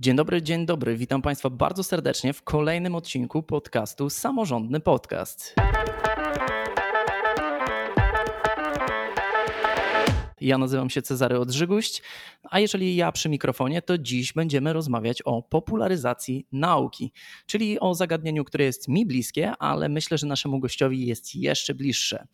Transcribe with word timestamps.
Dzień 0.00 0.16
dobry, 0.16 0.42
dzień 0.42 0.66
dobry. 0.66 0.96
Witam 0.96 1.22
Państwa 1.22 1.50
bardzo 1.50 1.84
serdecznie 1.84 2.32
w 2.32 2.42
kolejnym 2.42 2.94
odcinku 2.94 3.42
podcastu 3.42 4.10
Samorządny 4.10 4.80
Podcast. 4.80 5.54
Ja 10.40 10.58
nazywam 10.58 10.90
się 10.90 11.02
Cezary 11.02 11.38
Odrzyguść, 11.38 12.02
a 12.50 12.60
jeżeli 12.60 12.96
ja 12.96 13.12
przy 13.12 13.28
mikrofonie, 13.28 13.82
to 13.82 13.98
dziś 13.98 14.32
będziemy 14.32 14.72
rozmawiać 14.72 15.22
o 15.22 15.42
popularyzacji 15.42 16.46
nauki, 16.52 17.12
czyli 17.46 17.80
o 17.80 17.94
zagadnieniu, 17.94 18.44
które 18.44 18.64
jest 18.64 18.88
mi 18.88 19.06
bliskie, 19.06 19.52
ale 19.58 19.88
myślę, 19.88 20.18
że 20.18 20.26
naszemu 20.26 20.60
gościowi 20.60 21.06
jest 21.06 21.34
jeszcze 21.34 21.74
bliższe. 21.74 22.26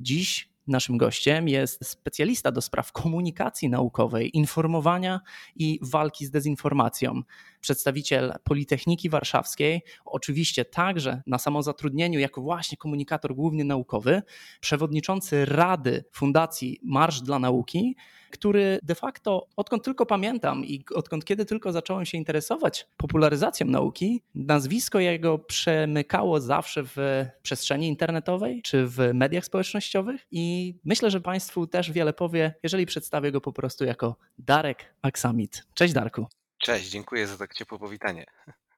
Dziś 0.00 0.53
Naszym 0.66 0.98
gościem 0.98 1.48
jest 1.48 1.86
specjalista 1.86 2.52
do 2.52 2.60
spraw 2.60 2.92
komunikacji 2.92 3.68
naukowej, 3.68 4.36
informowania 4.36 5.20
i 5.56 5.78
walki 5.82 6.26
z 6.26 6.30
dezinformacją. 6.30 7.22
Przedstawiciel 7.60 8.32
Politechniki 8.44 9.10
Warszawskiej, 9.10 9.82
oczywiście 10.04 10.64
także 10.64 11.22
na 11.26 11.38
samozatrudnieniu 11.38 12.20
jako 12.20 12.40
właśnie 12.40 12.78
komunikator 12.78 13.34
głównie 13.34 13.64
naukowy, 13.64 14.22
przewodniczący 14.60 15.44
Rady 15.44 16.04
Fundacji 16.12 16.80
Marsz 16.82 17.20
dla 17.20 17.38
Nauki, 17.38 17.96
który 18.34 18.78
de 18.82 18.94
facto, 18.94 19.46
odkąd 19.56 19.84
tylko 19.84 20.06
pamiętam 20.06 20.64
i 20.64 20.84
odkąd 20.94 21.24
kiedy 21.24 21.44
tylko 21.44 21.72
zacząłem 21.72 22.04
się 22.04 22.18
interesować 22.18 22.86
popularyzacją 22.96 23.66
nauki, 23.66 24.22
nazwisko 24.34 25.00
jego 25.00 25.38
przemykało 25.38 26.40
zawsze 26.40 26.82
w 26.84 26.96
przestrzeni 27.42 27.88
internetowej 27.88 28.62
czy 28.62 28.86
w 28.86 28.98
mediach 29.14 29.44
społecznościowych 29.44 30.26
i 30.30 30.74
myślę, 30.84 31.10
że 31.10 31.20
Państwu 31.20 31.66
też 31.66 31.92
wiele 31.92 32.12
powie, 32.12 32.54
jeżeli 32.62 32.86
przedstawię 32.86 33.32
go 33.32 33.40
po 33.40 33.52
prostu 33.52 33.84
jako 33.84 34.16
Darek 34.38 34.94
Aksamit. 35.02 35.66
Cześć 35.74 35.94
Darku. 35.94 36.26
Cześć, 36.58 36.90
dziękuję 36.90 37.26
za 37.26 37.38
tak 37.38 37.54
ciepłe 37.54 37.78
powitanie. 37.78 38.24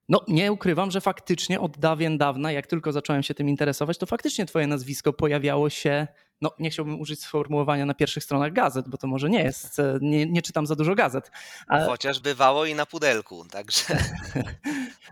No, 0.09 0.21
nie 0.29 0.53
ukrywam, 0.53 0.91
że 0.91 1.01
faktycznie 1.01 1.61
od 1.61 1.79
dawien 1.79 2.19
dawna, 2.19 2.53
jak 2.53 2.67
tylko 2.67 2.93
zacząłem 2.93 3.23
się 3.23 3.35
tym 3.35 3.49
interesować, 3.49 3.99
to 3.99 4.07
faktycznie 4.07 4.47
Twoje 4.47 4.67
nazwisko 4.67 5.13
pojawiało 5.13 5.71
się 5.71 6.07
no 6.41 6.51
nie 6.59 6.71
chciałbym 6.71 7.01
użyć 7.01 7.21
sformułowania 7.21 7.87
na 7.87 7.95
pierwszych 7.95 8.25
stronach 8.25 8.53
gazet, 8.53 8.89
bo 8.89 8.99
to 8.99 9.07
może 9.07 9.31
nie 9.31 9.43
jest, 9.43 9.79
e, 9.79 9.99
nie, 10.01 10.27
nie 10.27 10.43
czytam 10.43 10.67
za 10.67 10.77
dużo 10.77 10.95
gazet. 10.95 11.31
Ale... 11.67 11.87
Chociaż 11.87 12.21
bywało 12.21 12.67
i 12.67 12.75
na 12.75 12.87
pudelku, 12.87 13.45
także. 13.45 13.85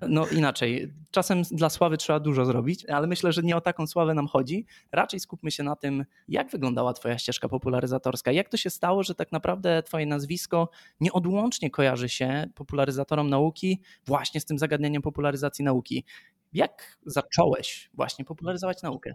No 0.08 0.26
inaczej, 0.26 0.92
czasem 1.10 1.42
dla 1.42 1.70
sławy 1.70 1.96
trzeba 1.96 2.20
dużo 2.20 2.44
zrobić, 2.44 2.86
ale 2.86 3.06
myślę, 3.06 3.32
że 3.32 3.42
nie 3.42 3.56
o 3.56 3.60
taką 3.60 3.86
sławę 3.86 4.14
nam 4.14 4.26
chodzi. 4.26 4.66
Raczej 4.92 5.20
skupmy 5.20 5.50
się 5.50 5.62
na 5.62 5.76
tym, 5.76 6.04
jak 6.28 6.50
wyglądała 6.50 6.92
Twoja 6.92 7.18
ścieżka 7.18 7.48
popularyzatorska. 7.48 8.32
Jak 8.32 8.48
to 8.48 8.56
się 8.56 8.70
stało, 8.70 9.02
że 9.02 9.14
tak 9.14 9.32
naprawdę 9.32 9.82
Twoje 9.82 10.06
nazwisko 10.06 10.68
nieodłącznie 11.00 11.70
kojarzy 11.70 12.08
się 12.08 12.46
popularyzatorom 12.54 13.30
nauki 13.30 13.80
właśnie 14.06 14.40
z 14.40 14.44
tym 14.44 14.58
zagadnieniem 14.58 15.02
popularyzacji 15.02 15.64
nauki. 15.64 16.04
Jak 16.52 16.98
zacząłeś 17.06 17.90
właśnie 17.94 18.24
popularyzować 18.24 18.82
naukę? 18.82 19.14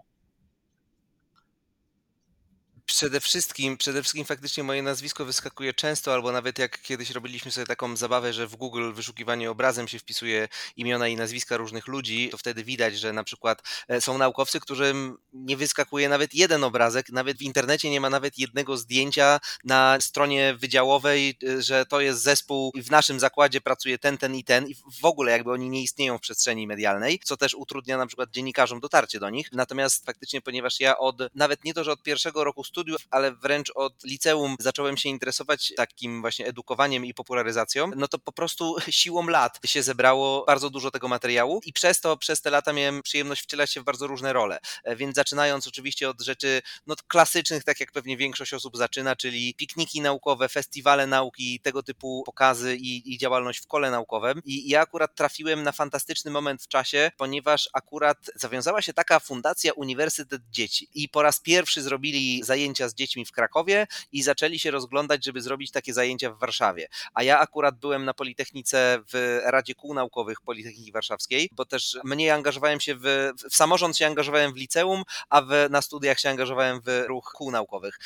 Przede 2.90 3.20
wszystkim, 3.20 3.76
przede 3.76 4.02
wszystkim 4.02 4.24
faktycznie 4.24 4.62
moje 4.62 4.82
nazwisko 4.82 5.24
wyskakuje 5.24 5.74
często, 5.74 6.14
albo 6.14 6.32
nawet 6.32 6.58
jak 6.58 6.82
kiedyś 6.82 7.10
robiliśmy 7.10 7.50
sobie 7.50 7.66
taką 7.66 7.96
zabawę, 7.96 8.32
że 8.32 8.46
w 8.46 8.56
Google 8.56 8.92
wyszukiwanie 8.92 9.50
obrazem 9.50 9.88
się 9.88 9.98
wpisuje 9.98 10.48
imiona 10.76 11.08
i 11.08 11.16
nazwiska 11.16 11.56
różnych 11.56 11.86
ludzi, 11.86 12.28
to 12.30 12.38
wtedy 12.38 12.64
widać, 12.64 12.98
że 12.98 13.12
na 13.12 13.24
przykład 13.24 13.62
e, 13.88 14.00
są 14.00 14.18
naukowcy, 14.18 14.60
którym 14.60 15.18
nie 15.32 15.56
wyskakuje 15.56 16.08
nawet 16.08 16.34
jeden 16.34 16.64
obrazek, 16.64 17.10
nawet 17.10 17.38
w 17.38 17.42
internecie 17.42 17.90
nie 17.90 18.00
ma 18.00 18.10
nawet 18.10 18.38
jednego 18.38 18.76
zdjęcia 18.76 19.40
na 19.64 19.98
stronie 20.00 20.54
wydziałowej, 20.54 21.38
e, 21.48 21.62
że 21.62 21.86
to 21.86 22.00
jest 22.00 22.22
zespół 22.22 22.72
i 22.74 22.82
w 22.82 22.90
naszym 22.90 23.20
zakładzie 23.20 23.60
pracuje 23.60 23.98
ten, 23.98 24.18
ten 24.18 24.34
i 24.34 24.44
ten 24.44 24.68
i 24.68 24.74
w 24.74 25.04
ogóle 25.04 25.32
jakby 25.32 25.52
oni 25.52 25.70
nie 25.70 25.82
istnieją 25.82 26.18
w 26.18 26.20
przestrzeni 26.20 26.66
medialnej, 26.66 27.20
co 27.24 27.36
też 27.36 27.54
utrudnia 27.54 27.98
na 27.98 28.06
przykład 28.06 28.30
dziennikarzom 28.30 28.80
dotarcie 28.80 29.20
do 29.20 29.30
nich. 29.30 29.52
Natomiast 29.52 30.06
faktycznie, 30.06 30.40
ponieważ 30.40 30.80
ja 30.80 30.98
od, 30.98 31.16
nawet 31.34 31.64
nie 31.64 31.74
to, 31.74 31.84
że 31.84 31.92
od 31.92 32.02
pierwszego 32.02 32.44
roku 32.44 32.64
studiów, 32.64 32.79
studiów, 32.80 33.06
ale 33.10 33.32
wręcz 33.32 33.72
od 33.74 34.04
liceum 34.04 34.56
zacząłem 34.60 34.96
się 34.96 35.08
interesować 35.08 35.72
takim 35.76 36.20
właśnie 36.20 36.46
edukowaniem 36.46 37.04
i 37.04 37.14
popularyzacją, 37.14 37.90
no 37.96 38.08
to 38.08 38.18
po 38.18 38.32
prostu 38.32 38.76
siłą 39.00 39.26
lat 39.26 39.60
się 39.64 39.82
zebrało 39.82 40.44
bardzo 40.46 40.70
dużo 40.70 40.90
tego 40.90 41.08
materiału 41.08 41.60
i 41.64 41.72
przez 41.72 42.00
to, 42.00 42.16
przez 42.16 42.40
te 42.40 42.50
lata 42.50 42.72
miałem 42.72 43.02
przyjemność 43.02 43.42
wcielać 43.42 43.72
się 43.72 43.80
w 43.80 43.84
bardzo 43.84 44.06
różne 44.06 44.32
role. 44.32 44.58
E, 44.84 44.96
więc 44.96 45.16
zaczynając 45.16 45.66
oczywiście 45.66 46.10
od 46.10 46.20
rzeczy 46.20 46.62
no, 46.86 46.94
klasycznych, 47.08 47.64
tak 47.64 47.80
jak 47.80 47.92
pewnie 47.92 48.16
większość 48.16 48.54
osób 48.54 48.76
zaczyna, 48.76 49.16
czyli 49.16 49.54
pikniki 49.54 50.00
naukowe, 50.00 50.48
festiwale 50.48 51.06
nauki, 51.06 51.60
tego 51.60 51.82
typu 51.82 52.22
pokazy 52.26 52.76
i, 52.76 53.14
i 53.14 53.18
działalność 53.18 53.60
w 53.60 53.66
kole 53.66 53.90
naukowym. 53.90 54.42
I 54.44 54.68
ja 54.68 54.80
akurat 54.80 55.14
trafiłem 55.14 55.62
na 55.62 55.72
fantastyczny 55.72 56.30
moment 56.30 56.62
w 56.62 56.68
czasie, 56.68 57.10
ponieważ 57.16 57.68
akurat 57.72 58.18
zawiązała 58.34 58.82
się 58.82 58.92
taka 58.92 59.20
fundacja 59.20 59.72
Uniwersytet 59.72 60.42
Dzieci 60.50 60.88
i 60.94 61.08
po 61.08 61.22
raz 61.22 61.40
pierwszy 61.40 61.82
zrobili 61.82 62.42
zajęcia 62.44 62.69
zajęcia 62.70 62.88
z 62.88 62.94
dziećmi 62.94 63.24
w 63.24 63.32
Krakowie 63.32 63.86
i 64.12 64.22
zaczęli 64.22 64.58
się 64.58 64.70
rozglądać, 64.70 65.24
żeby 65.24 65.40
zrobić 65.40 65.70
takie 65.70 65.94
zajęcia 65.94 66.30
w 66.30 66.38
Warszawie. 66.38 66.88
A 67.14 67.22
ja 67.22 67.38
akurat 67.38 67.78
byłem 67.78 68.04
na 68.04 68.14
Politechnice 68.14 68.98
w 69.12 69.40
Radzie 69.44 69.74
Kół 69.74 69.94
Naukowych 69.94 70.40
Politechniki 70.40 70.92
Warszawskiej, 70.92 71.50
bo 71.52 71.64
też 71.64 71.98
mniej 72.04 72.30
angażowałem 72.30 72.80
się 72.80 72.94
w, 72.94 73.32
w 73.50 73.56
samorząd 73.56 73.96
się 73.96 74.06
angażowałem 74.06 74.52
w 74.52 74.56
liceum, 74.56 75.02
a 75.28 75.42
w, 75.42 75.48
na 75.70 75.82
studiach 75.82 76.20
się 76.20 76.30
angażowałem 76.30 76.80
w 76.86 77.04
ruch 77.06 77.32
kół 77.34 77.50
naukowych. 77.50 77.98